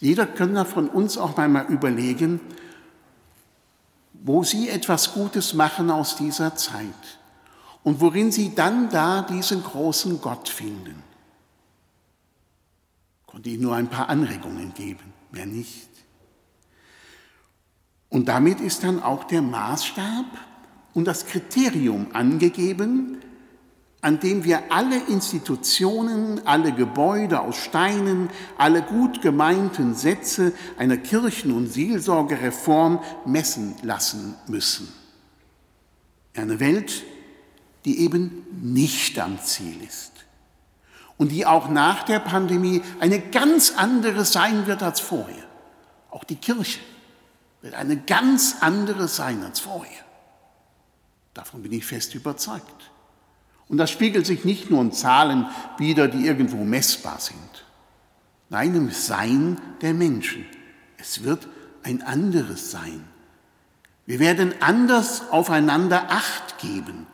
Jeder 0.00 0.26
kann 0.26 0.66
von 0.66 0.88
uns 0.88 1.16
auch 1.16 1.38
einmal 1.38 1.66
überlegen, 1.66 2.40
wo 4.12 4.42
Sie 4.44 4.68
etwas 4.68 5.14
Gutes 5.14 5.54
machen 5.54 5.90
aus 5.90 6.16
dieser 6.16 6.56
Zeit 6.56 6.84
und 7.82 8.00
worin 8.00 8.32
Sie 8.32 8.54
dann 8.54 8.90
da 8.90 9.22
diesen 9.22 9.62
großen 9.62 10.20
Gott 10.20 10.48
finden. 10.48 11.02
Ich 13.20 13.26
konnte 13.26 13.48
Ihnen 13.48 13.62
nur 13.62 13.76
ein 13.76 13.88
paar 13.88 14.08
Anregungen 14.08 14.74
geben, 14.74 15.12
mehr 15.30 15.46
nicht. 15.46 15.95
Und 18.08 18.28
damit 18.28 18.60
ist 18.60 18.84
dann 18.84 19.02
auch 19.02 19.24
der 19.24 19.42
Maßstab 19.42 20.26
und 20.94 21.06
das 21.06 21.26
Kriterium 21.26 22.08
angegeben, 22.12 23.18
an 24.00 24.20
dem 24.20 24.44
wir 24.44 24.70
alle 24.70 24.98
Institutionen, 25.08 26.46
alle 26.46 26.72
Gebäude 26.72 27.40
aus 27.40 27.56
Steinen, 27.56 28.30
alle 28.56 28.82
gut 28.82 29.20
gemeinten 29.20 29.94
Sätze 29.94 30.52
einer 30.78 30.96
Kirchen- 30.96 31.52
und 31.52 31.66
Seelsorgereform 31.66 33.00
messen 33.24 33.74
lassen 33.82 34.36
müssen. 34.46 34.88
Eine 36.36 36.60
Welt, 36.60 37.02
die 37.84 37.98
eben 38.00 38.44
nicht 38.62 39.18
am 39.18 39.40
Ziel 39.40 39.82
ist 39.82 40.12
und 41.16 41.32
die 41.32 41.46
auch 41.46 41.68
nach 41.68 42.04
der 42.04 42.20
Pandemie 42.20 42.82
eine 43.00 43.20
ganz 43.20 43.72
andere 43.76 44.24
sein 44.24 44.66
wird 44.66 44.82
als 44.82 45.00
vorher. 45.00 45.44
Auch 46.10 46.24
die 46.24 46.36
Kirche 46.36 46.78
wird 47.62 47.74
eine 47.74 47.96
ganz 47.96 48.56
andere 48.60 49.08
sein 49.08 49.42
als 49.42 49.60
vorher. 49.60 50.04
Davon 51.34 51.62
bin 51.62 51.72
ich 51.72 51.84
fest 51.84 52.14
überzeugt. 52.14 52.90
Und 53.68 53.78
das 53.78 53.90
spiegelt 53.90 54.26
sich 54.26 54.44
nicht 54.44 54.70
nur 54.70 54.80
in 54.80 54.92
Zahlen 54.92 55.46
wider, 55.76 56.08
die 56.08 56.26
irgendwo 56.26 56.64
messbar 56.64 57.18
sind. 57.20 57.64
Nein, 58.48 58.74
im 58.74 58.90
Sein 58.90 59.60
der 59.80 59.92
Menschen. 59.92 60.46
Es 60.98 61.24
wird 61.24 61.48
ein 61.82 62.02
anderes 62.02 62.70
Sein. 62.70 63.04
Wir 64.06 64.20
werden 64.20 64.54
anders 64.60 65.30
aufeinander 65.30 66.10
Acht 66.10 66.58
geben, 66.58 67.06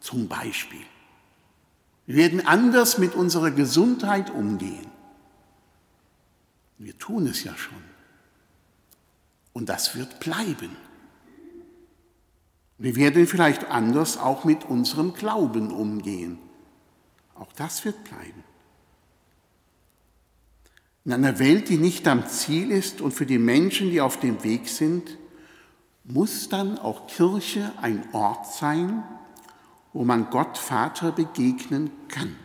zum 0.00 0.26
Beispiel. 0.26 0.80
Wir 2.06 2.16
werden 2.16 2.46
anders 2.46 2.96
mit 2.96 3.14
unserer 3.14 3.50
Gesundheit 3.50 4.30
umgehen. 4.30 4.90
Wir 6.78 6.96
tun 6.98 7.26
es 7.26 7.44
ja 7.44 7.54
schon. 7.56 7.89
Und 9.52 9.68
das 9.68 9.96
wird 9.96 10.20
bleiben. 10.20 10.76
Wir 12.78 12.96
werden 12.96 13.26
vielleicht 13.26 13.66
anders 13.66 14.16
auch 14.16 14.44
mit 14.44 14.64
unserem 14.64 15.12
Glauben 15.12 15.70
umgehen. 15.70 16.38
Auch 17.34 17.52
das 17.52 17.84
wird 17.84 18.02
bleiben. 18.04 18.44
In 21.04 21.12
einer 21.12 21.38
Welt, 21.38 21.68
die 21.68 21.78
nicht 21.78 22.06
am 22.08 22.26
Ziel 22.26 22.70
ist 22.70 23.00
und 23.00 23.12
für 23.12 23.26
die 23.26 23.38
Menschen, 23.38 23.90
die 23.90 24.00
auf 24.00 24.18
dem 24.20 24.42
Weg 24.44 24.68
sind, 24.68 25.18
muss 26.04 26.48
dann 26.48 26.78
auch 26.78 27.06
Kirche 27.06 27.72
ein 27.80 28.02
Ort 28.12 28.46
sein, 28.46 29.02
wo 29.92 30.04
man 30.04 30.30
Gott 30.30 30.56
Vater 30.56 31.12
begegnen 31.12 31.90
kann 32.08 32.36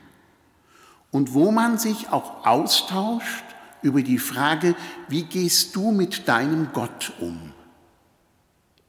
und 1.12 1.34
wo 1.34 1.52
man 1.52 1.78
sich 1.78 2.10
auch 2.10 2.46
austauscht 2.46 3.55
über 3.86 4.02
die 4.02 4.18
Frage, 4.18 4.76
wie 5.08 5.24
gehst 5.24 5.76
du 5.76 5.92
mit 5.92 6.28
deinem 6.28 6.74
Gott 6.74 7.14
um? 7.20 7.54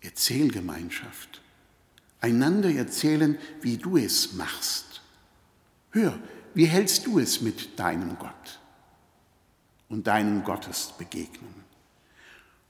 Erzählgemeinschaft. 0.00 1.42
Einander 2.20 2.72
erzählen, 2.72 3.38
wie 3.60 3.76
du 3.76 3.98
es 3.98 4.32
machst. 4.32 5.02
Hör, 5.90 6.18
wie 6.54 6.64
hältst 6.64 7.06
du 7.06 7.18
es 7.18 7.42
mit 7.42 7.78
deinem 7.78 8.18
Gott 8.18 8.60
und 9.90 10.06
deinen 10.06 10.42
Gottesbegegnungen? 10.44 11.64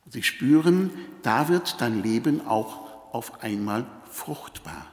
Und 0.05 0.13
sie 0.13 0.25
spüren, 0.25 0.91
da 1.23 1.49
wird 1.49 1.81
dein 1.81 2.03
Leben 2.03 2.45
auch 2.45 3.15
auf 3.15 3.43
einmal 3.43 3.87
fruchtbar 4.11 4.87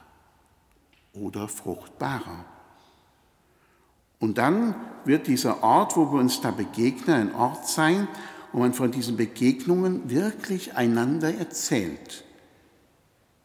oder 1.12 1.48
fruchtbarer. 1.48 2.44
Und 4.18 4.38
dann 4.38 4.74
wird 5.04 5.26
dieser 5.26 5.62
Ort, 5.62 5.96
wo 5.96 6.12
wir 6.12 6.20
uns 6.20 6.40
da 6.40 6.50
begegnen, 6.50 7.14
ein 7.14 7.34
Ort 7.34 7.68
sein, 7.68 8.08
wo 8.52 8.60
man 8.60 8.72
von 8.72 8.90
diesen 8.90 9.16
Begegnungen 9.16 10.08
wirklich 10.08 10.76
einander 10.76 11.34
erzählt 11.34 12.24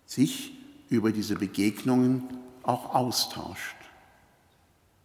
sich 0.10 0.58
über 0.90 1.12
diese 1.12 1.36
Begegnungen 1.36 2.24
auch 2.64 2.96
austauscht. 2.96 3.76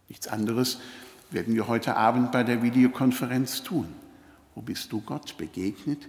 Nichts 0.09 0.27
anderes 0.27 0.79
werden 1.29 1.53
wir 1.53 1.67
heute 1.67 1.95
Abend 1.95 2.31
bei 2.31 2.43
der 2.43 2.63
Videokonferenz 2.63 3.61
tun. 3.61 3.93
Wo 4.55 4.61
bist 4.61 4.91
du 4.91 5.01
Gott 5.01 5.37
begegnet? 5.37 6.07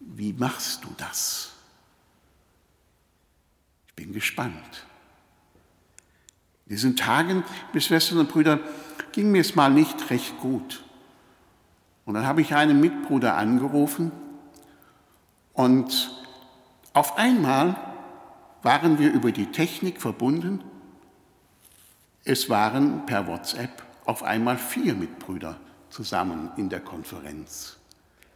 Wie 0.00 0.32
machst 0.32 0.84
du 0.84 0.88
das? 0.96 1.52
Ich 3.88 3.94
bin 3.94 4.12
gespannt. 4.14 4.86
In 6.64 6.76
diesen 6.76 6.96
Tagen, 6.96 7.44
bis 7.74 7.86
Schwestern 7.86 8.18
und 8.18 8.30
Brüder, 8.30 8.58
ging 9.12 9.30
mir 9.30 9.40
es 9.40 9.54
mal 9.54 9.70
nicht 9.70 10.10
recht 10.10 10.38
gut. 10.40 10.84
Und 12.04 12.14
dann 12.14 12.26
habe 12.26 12.40
ich 12.40 12.54
einen 12.54 12.80
Mitbruder 12.80 13.36
angerufen 13.36 14.12
und 15.52 16.10
auf 16.92 17.16
einmal 17.18 17.76
waren 18.62 18.98
wir 18.98 19.12
über 19.12 19.32
die 19.32 19.46
Technik 19.46 20.00
verbunden. 20.00 20.64
Es 22.24 22.50
waren 22.50 23.06
per 23.06 23.26
WhatsApp 23.26 23.82
auf 24.04 24.22
einmal 24.22 24.58
vier 24.58 24.94
Mitbrüder 24.94 25.56
zusammen 25.88 26.50
in 26.56 26.68
der 26.68 26.80
Konferenz. 26.80 27.76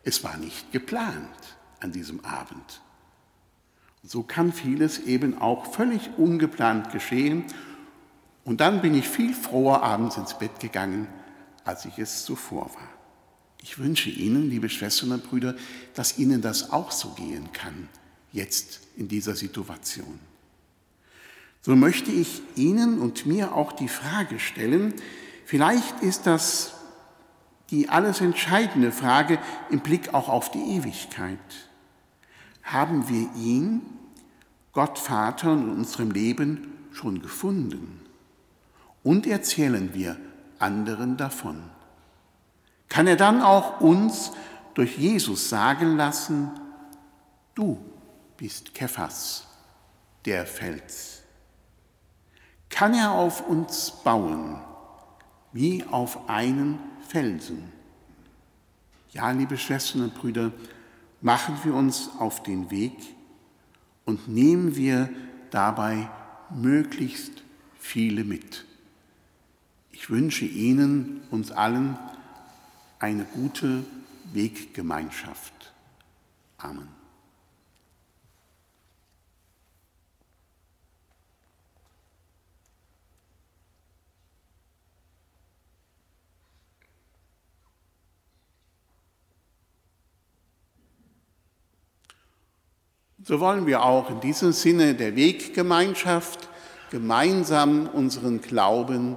Es 0.02 0.22
war 0.22 0.37
nicht 0.37 0.70
geplant 0.72 1.56
an 1.80 1.92
diesem 1.92 2.24
Abend. 2.24 2.80
So 4.02 4.22
kann 4.22 4.52
vieles 4.52 4.98
eben 4.98 5.38
auch 5.40 5.72
völlig 5.72 6.10
ungeplant 6.18 6.92
geschehen. 6.92 7.44
Und 8.44 8.61
dann 8.61 8.83
bin 8.83 8.94
ich 8.94 9.09
viel 9.09 9.35
froher 9.35 9.83
abends 9.83 10.16
ins 10.16 10.38
Bett 10.38 10.61
gegangen, 10.61 11.09
als 11.64 11.85
ich 11.87 11.98
es 11.98 12.24
zuvor 12.24 12.66
war. 12.74 12.88
Ich 13.62 13.78
wünsche 13.78 14.11
Ihnen, 14.11 14.50
liebe 14.50 14.68
Schwestern 14.68 15.12
und 15.12 15.24
Brüder, 15.24 15.54
dass 15.94 16.18
Ihnen 16.18 16.42
das 16.42 16.70
auch 16.70 16.90
so 16.90 17.11
gehen 17.11 17.52
kann 17.52 17.88
jetzt 18.33 18.80
in 18.96 19.09
dieser 19.09 19.35
Situation. 19.35 20.18
So 21.62 21.74
möchte 21.74 22.11
ich 22.11 22.42
Ihnen 22.57 22.98
und 22.98 23.24
mir 23.24 23.54
auch 23.54 23.72
die 23.72 23.88
Frage 23.88 24.38
stellen, 24.38 24.92
vielleicht 25.46 26.02
ist 26.02 26.26
das 26.26 26.74
die 27.70 27.88
alles 27.88 28.20
entscheidende 28.20 28.92
Frage 28.92 29.38
im 29.70 29.80
Blick 29.80 30.12
auch 30.12 30.28
auf 30.28 30.50
die 30.50 30.76
Ewigkeit. 30.76 31.38
Haben 32.62 33.09
wir 33.09 33.30
ihn, 33.35 33.80
Gott 34.72 34.98
Vater, 34.98 35.54
in 35.54 35.70
unserem 35.70 36.11
Leben 36.11 36.72
schon 36.92 37.22
gefunden? 37.22 38.03
Und 39.04 39.26
erzählen 39.26 39.94
wir 39.94 40.16
anderen 40.58 41.16
davon? 41.16 41.62
Kann 42.88 43.06
er 43.06 43.16
dann 43.16 43.42
auch 43.42 43.80
uns 43.80 44.32
durch 44.72 44.98
Jesus 44.98 45.48
sagen 45.48 45.96
lassen, 45.96 46.50
du 47.54 47.78
bist 48.36 48.74
Kephas, 48.74 49.46
der 50.24 50.46
Fels. 50.46 51.22
Kann 52.70 52.94
er 52.94 53.12
auf 53.12 53.46
uns 53.46 53.90
bauen, 54.02 54.58
wie 55.52 55.84
auf 55.84 56.28
einen 56.28 56.78
Felsen? 57.06 57.72
Ja, 59.12 59.30
liebe 59.30 59.56
Schwestern 59.58 60.02
und 60.02 60.14
Brüder, 60.14 60.50
machen 61.20 61.56
wir 61.62 61.74
uns 61.74 62.10
auf 62.18 62.42
den 62.42 62.70
Weg 62.70 62.96
und 64.06 64.28
nehmen 64.28 64.76
wir 64.76 65.08
dabei 65.50 66.08
möglichst 66.50 67.42
viele 67.78 68.24
mit. 68.24 68.64
Ich 70.04 70.10
wünsche 70.10 70.44
Ihnen, 70.44 71.22
uns 71.30 71.50
allen, 71.50 71.96
eine 72.98 73.24
gute 73.24 73.84
Weggemeinschaft. 74.34 75.72
Amen. 76.58 76.88
So 93.22 93.40
wollen 93.40 93.66
wir 93.66 93.82
auch 93.82 94.10
in 94.10 94.20
diesem 94.20 94.52
Sinne 94.52 94.94
der 94.94 95.16
Weggemeinschaft 95.16 96.50
gemeinsam 96.90 97.86
unseren 97.86 98.42
Glauben 98.42 99.16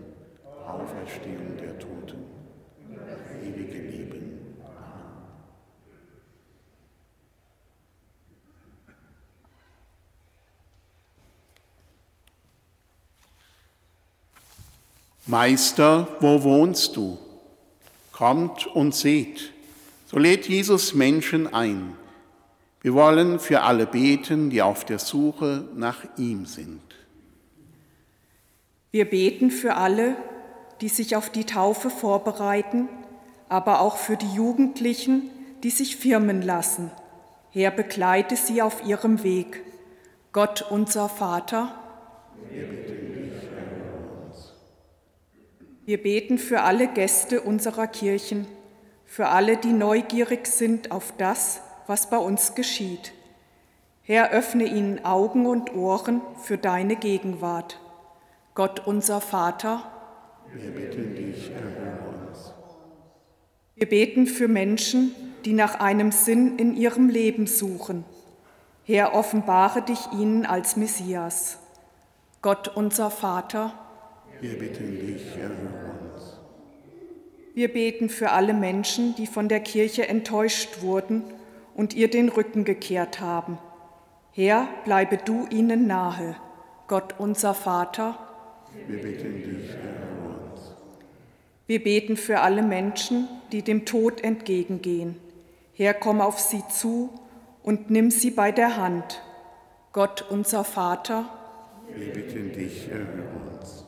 Auferstehung 0.73 1.57
der 1.57 1.77
Toten, 1.79 2.25
ewige 3.43 3.79
Leben. 3.79 4.39
Meister, 15.27 16.07
wo 16.19 16.43
wohnst 16.43 16.95
du? 16.95 17.17
Kommt 18.11 18.67
und 18.67 18.95
seht. 18.95 19.51
So 20.07 20.19
lädt 20.19 20.47
Jesus 20.47 20.93
Menschen 20.93 21.53
ein. 21.53 21.95
Wir 22.81 22.93
wollen 22.93 23.39
für 23.39 23.61
alle 23.61 23.85
beten, 23.85 24.49
die 24.49 24.61
auf 24.61 24.85
der 24.85 24.99
Suche 24.99 25.67
nach 25.75 25.99
ihm 26.17 26.45
sind. 26.45 26.81
Wir 28.91 29.09
beten 29.09 29.51
für 29.51 29.75
alle, 29.75 30.17
die 30.81 30.89
sich 30.89 31.15
auf 31.15 31.29
die 31.29 31.45
Taufe 31.45 31.89
vorbereiten, 31.89 32.89
aber 33.49 33.81
auch 33.81 33.97
für 33.97 34.17
die 34.17 34.33
Jugendlichen, 34.33 35.29
die 35.63 35.69
sich 35.69 35.95
firmen 35.95 36.41
lassen. 36.41 36.91
Herr, 37.51 37.71
begleite 37.71 38.35
sie 38.35 38.61
auf 38.61 38.85
ihrem 38.85 39.23
Weg. 39.23 39.63
Gott 40.31 40.65
unser 40.69 41.09
Vater. 41.09 41.75
Wir 45.85 46.01
beten 46.01 46.37
für 46.37 46.61
alle 46.61 46.87
Gäste 46.87 47.41
unserer 47.41 47.87
Kirchen, 47.87 48.47
für 49.05 49.27
alle, 49.27 49.57
die 49.57 49.73
neugierig 49.73 50.47
sind 50.47 50.91
auf 50.91 51.13
das, 51.17 51.61
was 51.85 52.09
bei 52.09 52.17
uns 52.17 52.55
geschieht. 52.55 53.11
Herr, 54.03 54.31
öffne 54.31 54.63
ihnen 54.63 55.03
Augen 55.03 55.45
und 55.45 55.75
Ohren 55.75 56.21
für 56.41 56.57
deine 56.57 56.95
Gegenwart. 56.95 57.79
Gott 58.55 58.87
unser 58.87 59.19
Vater, 59.19 59.90
wir 60.53 60.71
bitten 60.71 61.15
dich, 61.15 61.51
erhöre 61.51 62.27
uns. 62.27 62.53
Wir 63.75 63.87
beten 63.87 64.27
für 64.27 64.47
Menschen, 64.47 65.15
die 65.45 65.53
nach 65.53 65.79
einem 65.79 66.11
Sinn 66.11 66.57
in 66.57 66.75
ihrem 66.75 67.09
Leben 67.09 67.47
suchen. 67.47 68.03
Herr, 68.83 69.13
offenbare 69.13 69.81
dich 69.81 69.99
ihnen 70.13 70.45
als 70.45 70.75
Messias. 70.75 71.57
Gott 72.41 72.67
unser 72.75 73.11
Vater, 73.11 73.73
wir 74.41 74.57
bitten 74.57 74.99
dich, 74.99 75.37
erhöre 75.37 75.91
uns. 76.13 76.39
Wir 77.53 77.71
beten 77.71 78.09
für 78.09 78.31
alle 78.31 78.55
Menschen, 78.55 79.13
die 79.15 79.27
von 79.27 79.47
der 79.47 79.59
Kirche 79.59 80.07
enttäuscht 80.07 80.81
wurden 80.81 81.23
und 81.75 81.93
ihr 81.93 82.09
den 82.09 82.29
Rücken 82.29 82.63
gekehrt 82.63 83.19
haben. 83.19 83.59
Herr, 84.31 84.67
bleibe 84.83 85.17
du 85.17 85.45
ihnen 85.51 85.85
nahe. 85.85 86.35
Gott 86.87 87.15
unser 87.19 87.53
Vater. 87.53 88.17
Wir 88.87 89.01
bitten 89.01 89.35
dich, 89.35 89.69
erhöre 89.69 90.05
uns. 90.05 90.10
Wir 91.71 91.81
beten 91.81 92.17
für 92.17 92.41
alle 92.41 92.63
Menschen, 92.63 93.29
die 93.53 93.61
dem 93.61 93.85
Tod 93.85 94.25
entgegengehen. 94.25 95.15
Herr, 95.73 95.93
komm 95.93 96.19
auf 96.19 96.37
sie 96.37 96.63
zu 96.67 97.09
und 97.63 97.89
nimm 97.89 98.11
sie 98.11 98.29
bei 98.29 98.51
der 98.51 98.75
Hand. 98.75 99.21
Gott 99.93 100.25
unser 100.29 100.65
Vater. 100.65 101.29
Wir 101.95 102.11
bitten 102.11 102.51
dich, 102.51 102.89
erhöre 102.89 103.23
uns. 103.57 103.85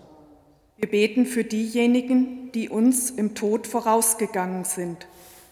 Wir 0.78 0.90
beten 0.90 1.26
für 1.26 1.44
diejenigen, 1.44 2.54
die 2.54 2.70
uns 2.70 3.10
im 3.10 3.36
Tod 3.36 3.68
vorausgegangen 3.68 4.64
sind. 4.64 5.06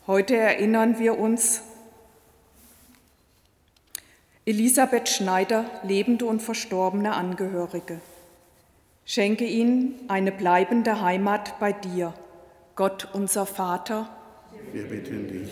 Heute 0.07 0.37
erinnern 0.37 0.99
wir 0.99 1.19
uns 1.19 1.63
Elisabeth 4.45 5.09
Schneider, 5.09 5.65
lebende 5.83 6.23
und 6.23 6.41
verstorbene 6.41 7.13
Angehörige. 7.13 7.99
Schenke 9.03 9.43
ihnen 9.43 9.95
eine 10.07 10.31
bleibende 10.31 11.01
Heimat 11.01 11.59
bei 11.59 11.73
dir, 11.73 12.13
Gott 12.81 13.09
unser 13.13 13.45
Vater. 13.45 14.09
Wir 14.73 14.85
bitten 14.85 15.27
dich. 15.27 15.51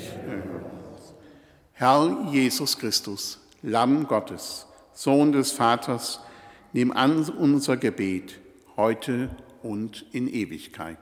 Herr 1.73 2.27
Jesus 2.31 2.75
Christus, 2.75 3.37
Lamm 3.61 4.07
Gottes, 4.07 4.65
Sohn 4.93 5.31
des 5.31 5.51
Vaters, 5.51 6.21
nimm 6.73 6.91
an 6.91 7.29
unser 7.29 7.77
Gebet 7.77 8.39
heute 8.77 9.29
und 9.61 10.07
in 10.11 10.27
Ewigkeit. 10.27 10.97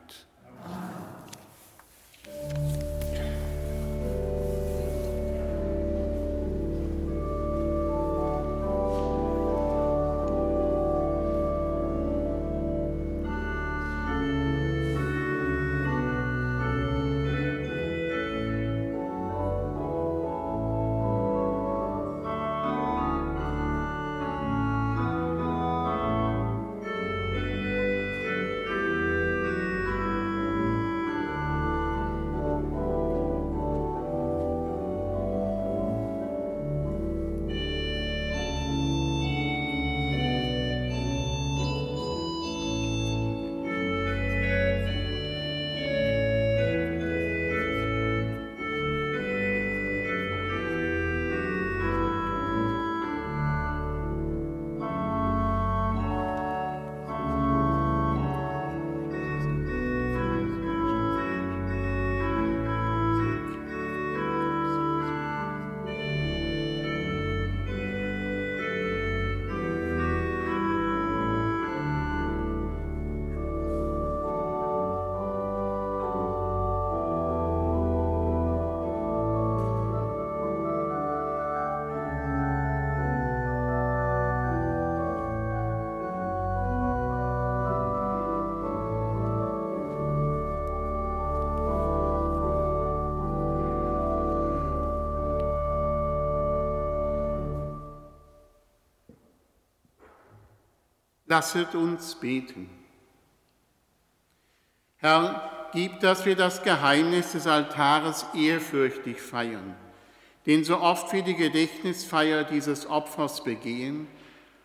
Lasset 101.28 101.76
uns 101.76 102.16
beten. 102.16 102.70
Herr, 104.98 105.70
gib, 105.74 106.00
dass 106.00 106.26
wir 106.26 106.36
das 106.36 106.64
Geheimnis 106.64 107.34
des 107.34 107.46
Altares 107.46 108.26
ehrfürchtig 108.34 109.22
feiern, 109.22 109.76
denn 110.46 110.64
so 110.64 110.80
oft 110.80 111.12
wir 111.14 111.24
die 111.24 111.36
Gedächtnisfeier 111.36 112.46
dieses 112.46 112.90
Opfers 112.90 113.44
begehen, 113.44 114.08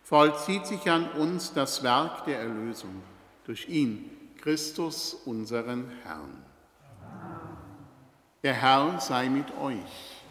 vollzieht 0.04 0.66
sich 0.66 0.88
an 0.90 1.10
uns 1.12 1.52
das 1.52 1.82
Werk 1.82 2.24
der 2.24 2.38
Erlösung 2.38 3.02
durch 3.44 3.68
ihn, 3.68 4.10
Christus, 4.40 5.14
unseren 5.14 5.90
Herrn. 6.04 6.44
Der 8.42 8.54
Herr 8.54 9.00
sei 9.00 9.28
mit 9.28 9.46
euch. 9.60 10.22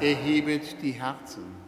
Erhebet 0.00 0.82
die 0.82 0.92
Herzen. 0.92 1.59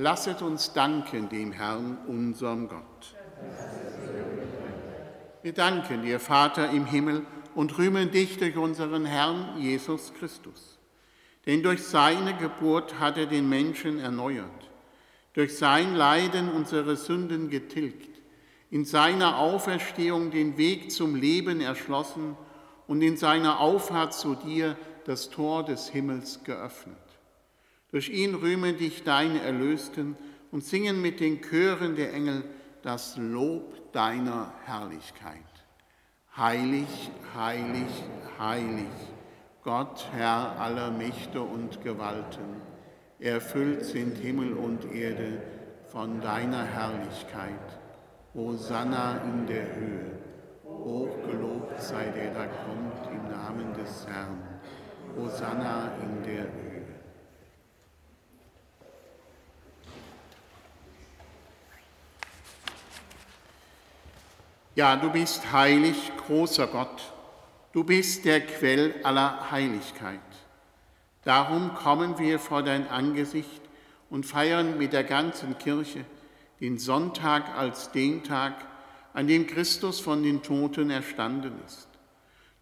Lasset 0.00 0.40
uns 0.40 0.72
danken 0.72 1.28
dem 1.28 1.52
Herrn, 1.52 1.98
unserem 2.06 2.68
Gott. 2.68 3.14
Wir 5.42 5.52
danken 5.52 6.00
dir, 6.00 6.18
Vater 6.18 6.70
im 6.70 6.86
Himmel, 6.86 7.26
und 7.54 7.76
rühmen 7.76 8.10
dich 8.10 8.38
durch 8.38 8.56
unseren 8.56 9.04
Herrn 9.04 9.60
Jesus 9.60 10.14
Christus. 10.14 10.78
Denn 11.44 11.62
durch 11.62 11.82
seine 11.82 12.34
Geburt 12.34 12.98
hat 12.98 13.18
er 13.18 13.26
den 13.26 13.46
Menschen 13.46 13.98
erneuert 13.98 14.70
durch 15.34 15.58
sein 15.58 15.94
Leiden 15.94 16.50
unsere 16.50 16.96
Sünden 16.96 17.50
getilgt, 17.50 18.22
in 18.70 18.86
seiner 18.86 19.38
Auferstehung 19.38 20.30
den 20.30 20.56
Weg 20.56 20.90
zum 20.90 21.14
Leben 21.14 21.60
erschlossen 21.60 22.38
und 22.86 23.02
in 23.02 23.18
seiner 23.18 23.60
Auffahrt 23.60 24.14
zu 24.14 24.34
dir 24.34 24.76
das 25.04 25.28
Tor 25.28 25.62
des 25.62 25.88
Himmels 25.88 26.42
geöffnet. 26.42 26.96
Durch 27.92 28.08
ihn 28.08 28.34
rühmen 28.34 28.76
dich 28.76 29.02
deine 29.02 29.40
Erlösten 29.42 30.16
und 30.52 30.64
singen 30.64 31.02
mit 31.02 31.20
den 31.20 31.40
Chören 31.40 31.96
der 31.96 32.12
Engel 32.12 32.44
das 32.82 33.16
Lob 33.16 33.92
deiner 33.92 34.52
Herrlichkeit. 34.64 35.36
Heilig, 36.36 37.10
heilig, 37.34 37.88
heilig, 38.38 38.86
Gott, 39.62 40.08
Herr 40.12 40.58
aller 40.58 40.90
Mächte 40.90 41.42
und 41.42 41.82
Gewalten, 41.82 42.62
erfüllt 43.18 43.84
sind 43.84 44.16
Himmel 44.16 44.54
und 44.54 44.90
Erde 44.92 45.42
von 45.88 46.20
deiner 46.20 46.64
Herrlichkeit. 46.64 47.78
Hosanna 48.32 49.20
in 49.24 49.46
der 49.46 49.74
Höhe, 49.74 50.18
hochgelobt 50.64 51.82
sei 51.82 52.04
der, 52.04 52.32
der 52.32 52.48
kommt 52.48 53.12
im 53.12 53.30
Namen 53.30 53.74
des 53.74 54.06
Herrn. 54.06 54.40
Hosanna 55.16 55.92
in 56.02 56.22
der 56.22 56.44
Höhe. 56.44 56.79
Ja, 64.80 64.96
du 64.96 65.10
bist 65.10 65.52
heilig, 65.52 66.10
großer 66.26 66.66
Gott. 66.66 67.12
Du 67.74 67.84
bist 67.84 68.24
der 68.24 68.40
Quell 68.40 68.94
aller 69.02 69.50
Heiligkeit. 69.50 70.20
Darum 71.22 71.74
kommen 71.74 72.18
wir 72.18 72.38
vor 72.38 72.62
dein 72.62 72.88
Angesicht 72.88 73.60
und 74.08 74.24
feiern 74.24 74.78
mit 74.78 74.94
der 74.94 75.04
ganzen 75.04 75.58
Kirche 75.58 76.06
den 76.60 76.78
Sonntag 76.78 77.54
als 77.58 77.92
den 77.92 78.24
Tag, 78.24 78.54
an 79.12 79.26
dem 79.26 79.46
Christus 79.46 80.00
von 80.00 80.22
den 80.22 80.42
Toten 80.42 80.88
erstanden 80.88 81.60
ist. 81.66 81.88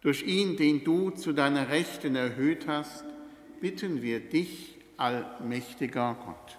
Durch 0.01 0.23
ihn, 0.23 0.57
den 0.57 0.83
du 0.83 1.11
zu 1.11 1.31
deiner 1.31 1.69
Rechten 1.69 2.17
erhöht 2.17 2.67
hast, 2.67 3.05
bitten 3.61 4.01
wir 4.01 4.19
dich, 4.19 4.77
allmächtiger 4.97 6.17
Gott. 6.25 6.58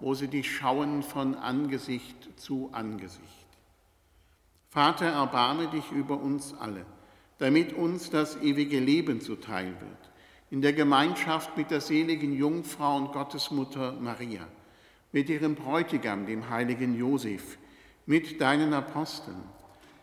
wo 0.00 0.14
sie 0.14 0.28
dich 0.28 0.54
schauen 0.54 1.02
von 1.02 1.34
Angesicht 1.34 2.40
zu 2.40 2.70
Angesicht. 2.72 3.46
Vater, 4.70 5.06
erbarme 5.06 5.68
dich 5.68 5.90
über 5.92 6.20
uns 6.20 6.54
alle, 6.58 6.86
damit 7.38 7.72
uns 7.72 8.10
das 8.10 8.40
ewige 8.40 8.78
Leben 8.78 9.20
zuteil 9.20 9.66
wird, 9.66 10.10
in 10.50 10.62
der 10.62 10.72
Gemeinschaft 10.72 11.56
mit 11.56 11.70
der 11.70 11.80
seligen 11.80 12.32
Jungfrau 12.32 12.96
und 12.96 13.12
Gottesmutter 13.12 13.92
Maria, 14.00 14.46
mit 15.12 15.28
ihrem 15.28 15.54
Bräutigam, 15.54 16.26
dem 16.26 16.48
heiligen 16.48 16.96
Josef, 16.96 17.58
mit 18.06 18.40
deinen 18.40 18.72
Aposteln, 18.72 19.42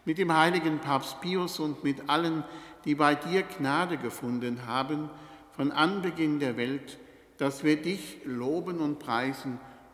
mit 0.05 0.17
dem 0.17 0.35
heiligen 0.35 0.79
Papst 0.79 1.21
Pius 1.21 1.59
und 1.59 1.83
mit 1.83 2.09
allen, 2.09 2.43
die 2.85 2.95
bei 2.95 3.15
dir 3.15 3.43
Gnade 3.43 3.97
gefunden 3.97 4.65
haben, 4.65 5.09
von 5.53 5.71
Anbeginn 5.71 6.39
der 6.39 6.55
Welt, 6.55 6.99
dass 7.37 7.63
wir 7.63 7.81
dich 7.81 8.19
loben 8.25 8.79
und 8.79 8.99
preisen 8.99 9.59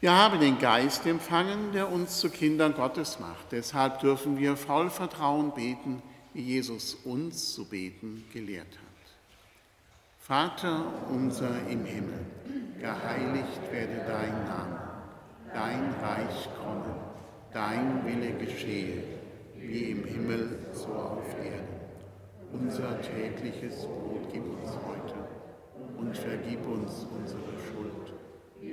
Wir 0.00 0.12
haben 0.12 0.38
den 0.38 0.60
Geist 0.60 1.06
empfangen, 1.06 1.72
der 1.72 1.90
uns 1.90 2.20
zu 2.20 2.30
Kindern 2.30 2.72
Gottes 2.72 3.18
macht. 3.18 3.50
Deshalb 3.50 3.98
dürfen 3.98 4.38
wir 4.38 4.56
voll 4.56 4.90
Vertrauen 4.90 5.52
beten, 5.52 6.00
wie 6.34 6.42
Jesus 6.42 6.94
uns 7.04 7.52
zu 7.52 7.64
beten 7.64 8.24
gelehrt 8.32 8.68
hat. 8.68 8.88
Vater 10.20 10.84
unser 11.10 11.50
im 11.68 11.84
Himmel, 11.84 12.20
geheiligt 12.78 13.72
werde 13.72 14.04
dein 14.06 14.44
Name, 14.44 14.80
dein 15.52 15.92
Reich 16.00 16.48
komme, 16.62 16.94
dein 17.52 18.04
Wille 18.04 18.34
geschehe, 18.34 19.02
wie 19.56 19.90
im 19.90 20.04
Himmel 20.04 20.68
so 20.74 20.92
auf 20.92 21.26
Erden. 21.42 21.66
Unser 22.52 23.00
tägliches 23.02 23.84
Brot 23.84 24.28
gib 24.32 24.44
uns 24.44 24.70
heute 24.86 25.18
und 25.96 26.16
vergib 26.16 26.64
uns 26.68 27.04
unsere 27.10 27.40
Schuld, 27.66 27.77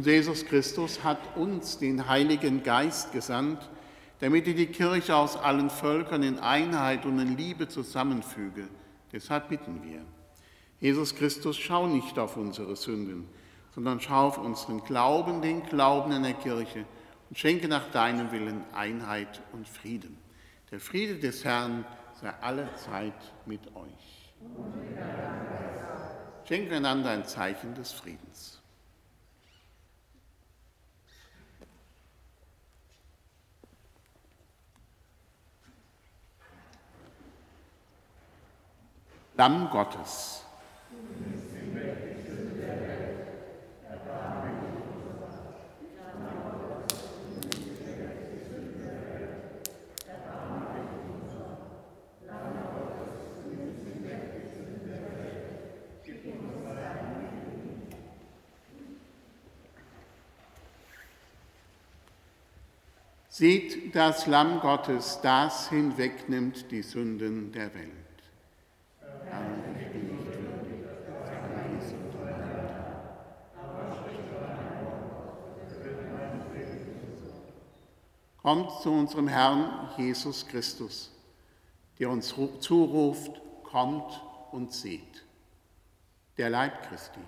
Und 0.00 0.06
Jesus 0.06 0.46
Christus 0.46 1.04
hat 1.04 1.18
uns 1.36 1.76
den 1.76 2.08
Heiligen 2.08 2.62
Geist 2.62 3.12
gesandt, 3.12 3.68
damit 4.20 4.46
er 4.46 4.54
die 4.54 4.68
Kirche 4.68 5.14
aus 5.14 5.36
allen 5.36 5.68
Völkern 5.68 6.22
in 6.22 6.38
Einheit 6.38 7.04
und 7.04 7.18
in 7.18 7.36
Liebe 7.36 7.68
zusammenfüge. 7.68 8.68
Deshalb 9.12 9.50
bitten 9.50 9.82
wir. 9.82 10.00
Jesus 10.80 11.14
Christus, 11.14 11.58
schau 11.58 11.86
nicht 11.86 12.18
auf 12.18 12.38
unsere 12.38 12.76
Sünden, 12.76 13.28
sondern 13.74 14.00
schau 14.00 14.28
auf 14.28 14.38
unseren 14.38 14.82
Glauben, 14.84 15.42
den 15.42 15.64
Glauben 15.64 16.12
in 16.12 16.22
der 16.22 16.32
Kirche 16.32 16.86
und 17.28 17.38
schenke 17.38 17.68
nach 17.68 17.90
deinem 17.90 18.32
Willen 18.32 18.64
Einheit 18.72 19.42
und 19.52 19.68
Frieden. 19.68 20.16
Der 20.70 20.80
Friede 20.80 21.16
des 21.16 21.44
Herrn 21.44 21.84
sei 22.20 22.32
alle 22.40 22.74
Zeit 22.74 23.14
mit 23.46 23.74
euch. 23.74 24.34
Schenken 26.44 26.74
einander 26.74 27.10
ein 27.10 27.24
Zeichen 27.24 27.74
des 27.74 27.92
Friedens. 27.92 28.60
Lamm 39.36 39.70
Gottes. 39.70 40.44
Seht 63.40 63.96
das 63.96 64.26
Lamm 64.26 64.60
Gottes, 64.60 65.18
das 65.22 65.70
hinwegnimmt 65.70 66.70
die 66.70 66.82
Sünden 66.82 67.50
der 67.52 67.72
Welt. 67.72 67.90
Kommt 78.42 78.82
zu 78.82 78.90
unserem 78.90 79.28
Herrn 79.28 79.88
Jesus 79.96 80.46
Christus, 80.46 81.10
der 81.98 82.10
uns 82.10 82.34
zuruft, 82.60 83.40
kommt 83.62 84.22
und 84.52 84.70
seht. 84.70 85.24
Der 86.36 86.50
Leib 86.50 86.86
Christi. 86.90 87.20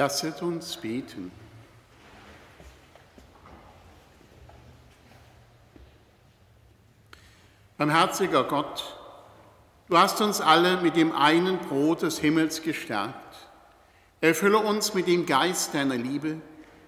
Lasset 0.00 0.40
uns 0.40 0.78
beten. 0.78 1.30
Barmherziger 7.76 8.44
Gott, 8.44 8.96
du 9.90 9.98
hast 9.98 10.22
uns 10.22 10.40
alle 10.40 10.78
mit 10.78 10.96
dem 10.96 11.12
einen 11.12 11.58
Brot 11.58 12.00
des 12.00 12.18
Himmels 12.18 12.62
gestärkt. 12.62 13.46
Erfülle 14.22 14.56
uns 14.56 14.94
mit 14.94 15.06
dem 15.06 15.26
Geist 15.26 15.74
deiner 15.74 15.98
Liebe, 15.98 16.40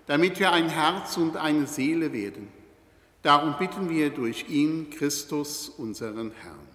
damit 0.06 0.40
wir 0.40 0.50
ein 0.52 0.70
Herz 0.70 1.18
und 1.18 1.36
eine 1.36 1.66
Seele 1.66 2.14
werden. 2.14 2.50
Darum 3.20 3.58
bitten 3.58 3.90
wir 3.90 4.08
durch 4.08 4.48
ihn, 4.48 4.88
Christus, 4.88 5.68
unseren 5.68 6.32
Herrn. 6.40 6.71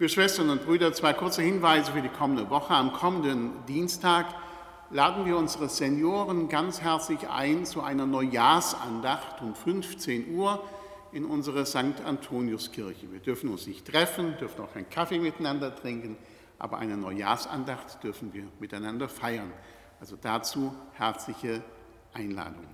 Liebe 0.00 0.10
Schwestern 0.10 0.48
und 0.50 0.64
Brüder, 0.64 0.92
zwei 0.92 1.12
kurze 1.12 1.42
Hinweise 1.42 1.90
für 1.90 2.00
die 2.00 2.08
kommende 2.08 2.48
Woche. 2.50 2.72
Am 2.72 2.92
kommenden 2.92 3.66
Dienstag 3.66 4.26
laden 4.90 5.26
wir 5.26 5.36
unsere 5.36 5.68
Senioren 5.68 6.48
ganz 6.48 6.80
herzlich 6.80 7.28
ein 7.28 7.66
zu 7.66 7.82
einer 7.82 8.06
Neujahrsandacht 8.06 9.42
um 9.42 9.56
15 9.56 10.36
Uhr 10.36 10.62
in 11.10 11.24
unsere 11.24 11.66
St. 11.66 12.00
Antoniuskirche. 12.06 13.10
Wir 13.10 13.18
dürfen 13.18 13.50
uns 13.50 13.66
nicht 13.66 13.88
treffen, 13.88 14.36
dürfen 14.38 14.62
auch 14.62 14.72
keinen 14.72 14.88
Kaffee 14.88 15.18
miteinander 15.18 15.74
trinken, 15.74 16.16
aber 16.60 16.78
eine 16.78 16.96
Neujahrsandacht 16.96 18.00
dürfen 18.04 18.32
wir 18.32 18.44
miteinander 18.60 19.08
feiern. 19.08 19.52
Also 19.98 20.14
dazu 20.14 20.72
herzliche 20.92 21.60
Einladung. 22.14 22.68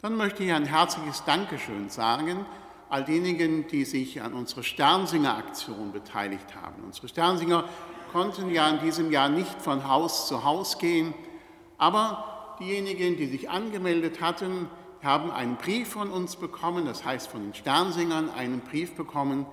Dann 0.00 0.14
möchte 0.14 0.44
ich 0.44 0.52
ein 0.52 0.66
herzliches 0.66 1.24
Dankeschön 1.24 1.88
sagen 1.88 2.46
all 2.88 3.04
denjenigen, 3.04 3.66
die 3.66 3.84
sich 3.84 4.22
an 4.22 4.32
unserer 4.32 4.62
Sternsinger-Aktion 4.62 5.92
beteiligt 5.92 6.54
haben. 6.54 6.82
Unsere 6.84 7.08
Sternsinger 7.08 7.64
konnten 8.12 8.50
ja 8.50 8.68
in 8.68 8.80
diesem 8.80 9.10
Jahr 9.10 9.28
nicht 9.28 9.60
von 9.60 9.88
Haus 9.88 10.28
zu 10.28 10.44
Haus 10.44 10.78
gehen, 10.78 11.14
aber 11.78 12.56
diejenigen, 12.60 13.16
die 13.16 13.26
sich 13.26 13.50
angemeldet 13.50 14.20
hatten, 14.20 14.68
haben 15.02 15.30
einen 15.30 15.56
Brief 15.56 15.88
von 15.88 16.10
uns 16.10 16.36
bekommen, 16.36 16.86
das 16.86 17.04
heißt 17.04 17.28
von 17.28 17.42
den 17.42 17.54
Sternsingern 17.54 18.30
einen 18.30 18.60
Brief 18.60 18.94
bekommen, 18.94 19.46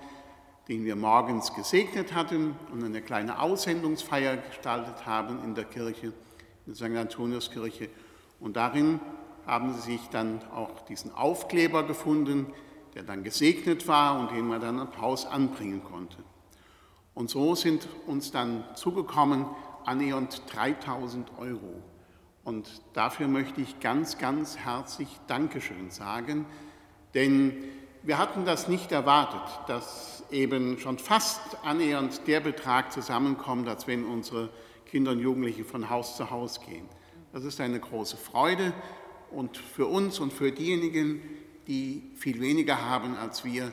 den 0.68 0.84
wir 0.84 0.96
morgens 0.96 1.52
gesegnet 1.52 2.14
hatten 2.14 2.56
und 2.72 2.82
eine 2.82 3.02
kleine 3.02 3.40
Aussendungsfeier 3.40 4.38
gestaltet 4.38 5.04
haben 5.04 5.44
in 5.44 5.54
der 5.54 5.64
Kirche, 5.64 6.06
in 6.06 6.14
der 6.66 6.74
St. 6.74 6.96
Antoniuskirche. 6.96 7.90
Und 8.40 8.56
darin 8.56 9.00
haben 9.46 9.74
sie 9.74 9.92
sich 9.92 10.08
dann 10.10 10.40
auch 10.54 10.80
diesen 10.86 11.12
Aufkleber 11.12 11.82
gefunden, 11.82 12.46
der 12.94 13.02
dann 13.02 13.24
gesegnet 13.24 13.88
war 13.88 14.18
und 14.18 14.30
den 14.30 14.46
man 14.46 14.60
dann 14.60 14.78
am 14.78 15.00
Haus 15.00 15.26
anbringen 15.26 15.82
konnte. 15.82 16.18
Und 17.14 17.30
so 17.30 17.54
sind 17.54 17.88
uns 18.06 18.30
dann 18.30 18.64
zugekommen 18.74 19.46
annähernd 19.84 20.42
3000 20.52 21.38
Euro. 21.38 21.82
Und 22.42 22.82
dafür 22.92 23.28
möchte 23.28 23.60
ich 23.60 23.80
ganz, 23.80 24.18
ganz 24.18 24.58
herzlich 24.58 25.08
Dankeschön 25.26 25.90
sagen, 25.90 26.46
denn 27.14 27.64
wir 28.02 28.18
hatten 28.18 28.44
das 28.44 28.68
nicht 28.68 28.92
erwartet, 28.92 29.40
dass 29.66 30.24
eben 30.30 30.78
schon 30.78 30.98
fast 30.98 31.64
annähernd 31.64 32.26
der 32.26 32.40
Betrag 32.40 32.92
zusammenkommt, 32.92 33.66
als 33.66 33.86
wenn 33.86 34.04
unsere 34.04 34.50
Kinder 34.84 35.12
und 35.12 35.20
Jugendliche 35.20 35.64
von 35.64 35.88
Haus 35.88 36.16
zu 36.16 36.30
Haus 36.30 36.60
gehen. 36.60 36.86
Das 37.32 37.44
ist 37.44 37.60
eine 37.60 37.80
große 37.80 38.18
Freude 38.18 38.74
und 39.30 39.56
für 39.56 39.86
uns 39.86 40.20
und 40.20 40.32
für 40.32 40.52
diejenigen, 40.52 41.22
die 41.66 42.10
viel 42.16 42.40
weniger 42.40 42.82
haben 42.82 43.16
als 43.16 43.44
wir 43.44 43.72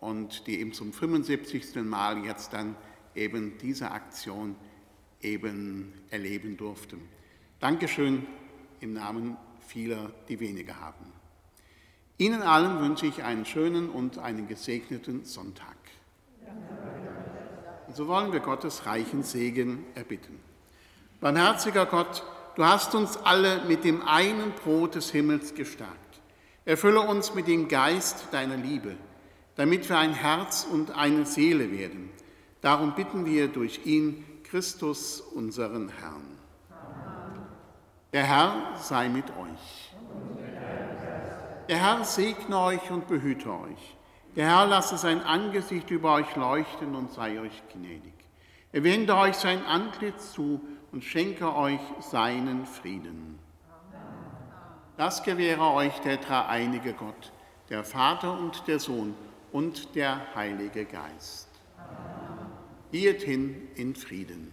und 0.00 0.46
die 0.46 0.60
eben 0.60 0.72
zum 0.72 0.92
75. 0.92 1.76
Mal 1.76 2.24
jetzt 2.24 2.52
dann 2.52 2.76
eben 3.14 3.58
diese 3.58 3.90
Aktion 3.90 4.56
eben 5.20 5.92
erleben 6.10 6.56
durften. 6.56 7.00
Dankeschön 7.60 8.26
im 8.80 8.94
Namen 8.94 9.36
vieler, 9.66 10.12
die 10.28 10.40
weniger 10.40 10.80
haben. 10.80 11.12
Ihnen 12.18 12.42
allen 12.42 12.80
wünsche 12.80 13.06
ich 13.06 13.22
einen 13.22 13.44
schönen 13.44 13.88
und 13.88 14.18
einen 14.18 14.48
gesegneten 14.48 15.24
Sonntag. 15.24 15.76
Und 17.86 17.96
so 17.96 18.08
wollen 18.08 18.32
wir 18.32 18.40
Gottes 18.40 18.86
reichen 18.86 19.22
Segen 19.22 19.84
erbitten. 19.94 20.38
Barmherziger 21.20 21.86
Gott, 21.86 22.24
du 22.56 22.64
hast 22.64 22.94
uns 22.94 23.16
alle 23.16 23.64
mit 23.66 23.84
dem 23.84 24.02
einen 24.02 24.52
Brot 24.52 24.96
des 24.96 25.10
Himmels 25.10 25.54
gestärkt. 25.54 26.01
Erfülle 26.64 27.00
uns 27.00 27.34
mit 27.34 27.48
dem 27.48 27.66
Geist 27.66 28.28
deiner 28.30 28.56
Liebe, 28.56 28.96
damit 29.56 29.88
wir 29.88 29.98
ein 29.98 30.14
Herz 30.14 30.64
und 30.70 30.92
eine 30.92 31.26
Seele 31.26 31.72
werden. 31.72 32.10
Darum 32.60 32.94
bitten 32.94 33.26
wir 33.26 33.48
durch 33.48 33.84
ihn, 33.84 34.24
Christus, 34.44 35.20
unseren 35.20 35.88
Herrn. 35.88 36.38
Der 38.12 38.24
Herr 38.24 38.76
sei 38.76 39.08
mit 39.08 39.24
euch. 39.30 39.92
Der 41.68 41.78
Herr 41.78 42.04
segne 42.04 42.58
euch 42.58 42.90
und 42.90 43.08
behüte 43.08 43.50
euch. 43.50 43.96
Der 44.36 44.46
Herr 44.46 44.66
lasse 44.66 44.98
sein 44.98 45.20
Angesicht 45.20 45.90
über 45.90 46.14
euch 46.14 46.36
leuchten 46.36 46.94
und 46.94 47.10
sei 47.12 47.40
euch 47.40 47.62
gnädig. 47.72 48.12
Er 48.70 48.84
wende 48.84 49.16
euch 49.16 49.34
sein 49.34 49.64
Antlitz 49.64 50.32
zu 50.32 50.60
und 50.92 51.02
schenke 51.02 51.54
euch 51.56 51.80
seinen 52.00 52.66
Frieden. 52.66 53.38
Das 54.96 55.22
gewähre 55.22 55.72
euch 55.72 55.98
der 56.00 56.18
dreieinige 56.18 56.92
Gott, 56.92 57.32
der 57.70 57.82
Vater 57.82 58.38
und 58.38 58.68
der 58.68 58.78
Sohn 58.78 59.14
und 59.50 59.94
der 59.94 60.34
Heilige 60.34 60.84
Geist. 60.84 61.48
Geht 62.90 63.22
hin 63.22 63.68
in 63.74 63.94
Frieden. 63.94 64.52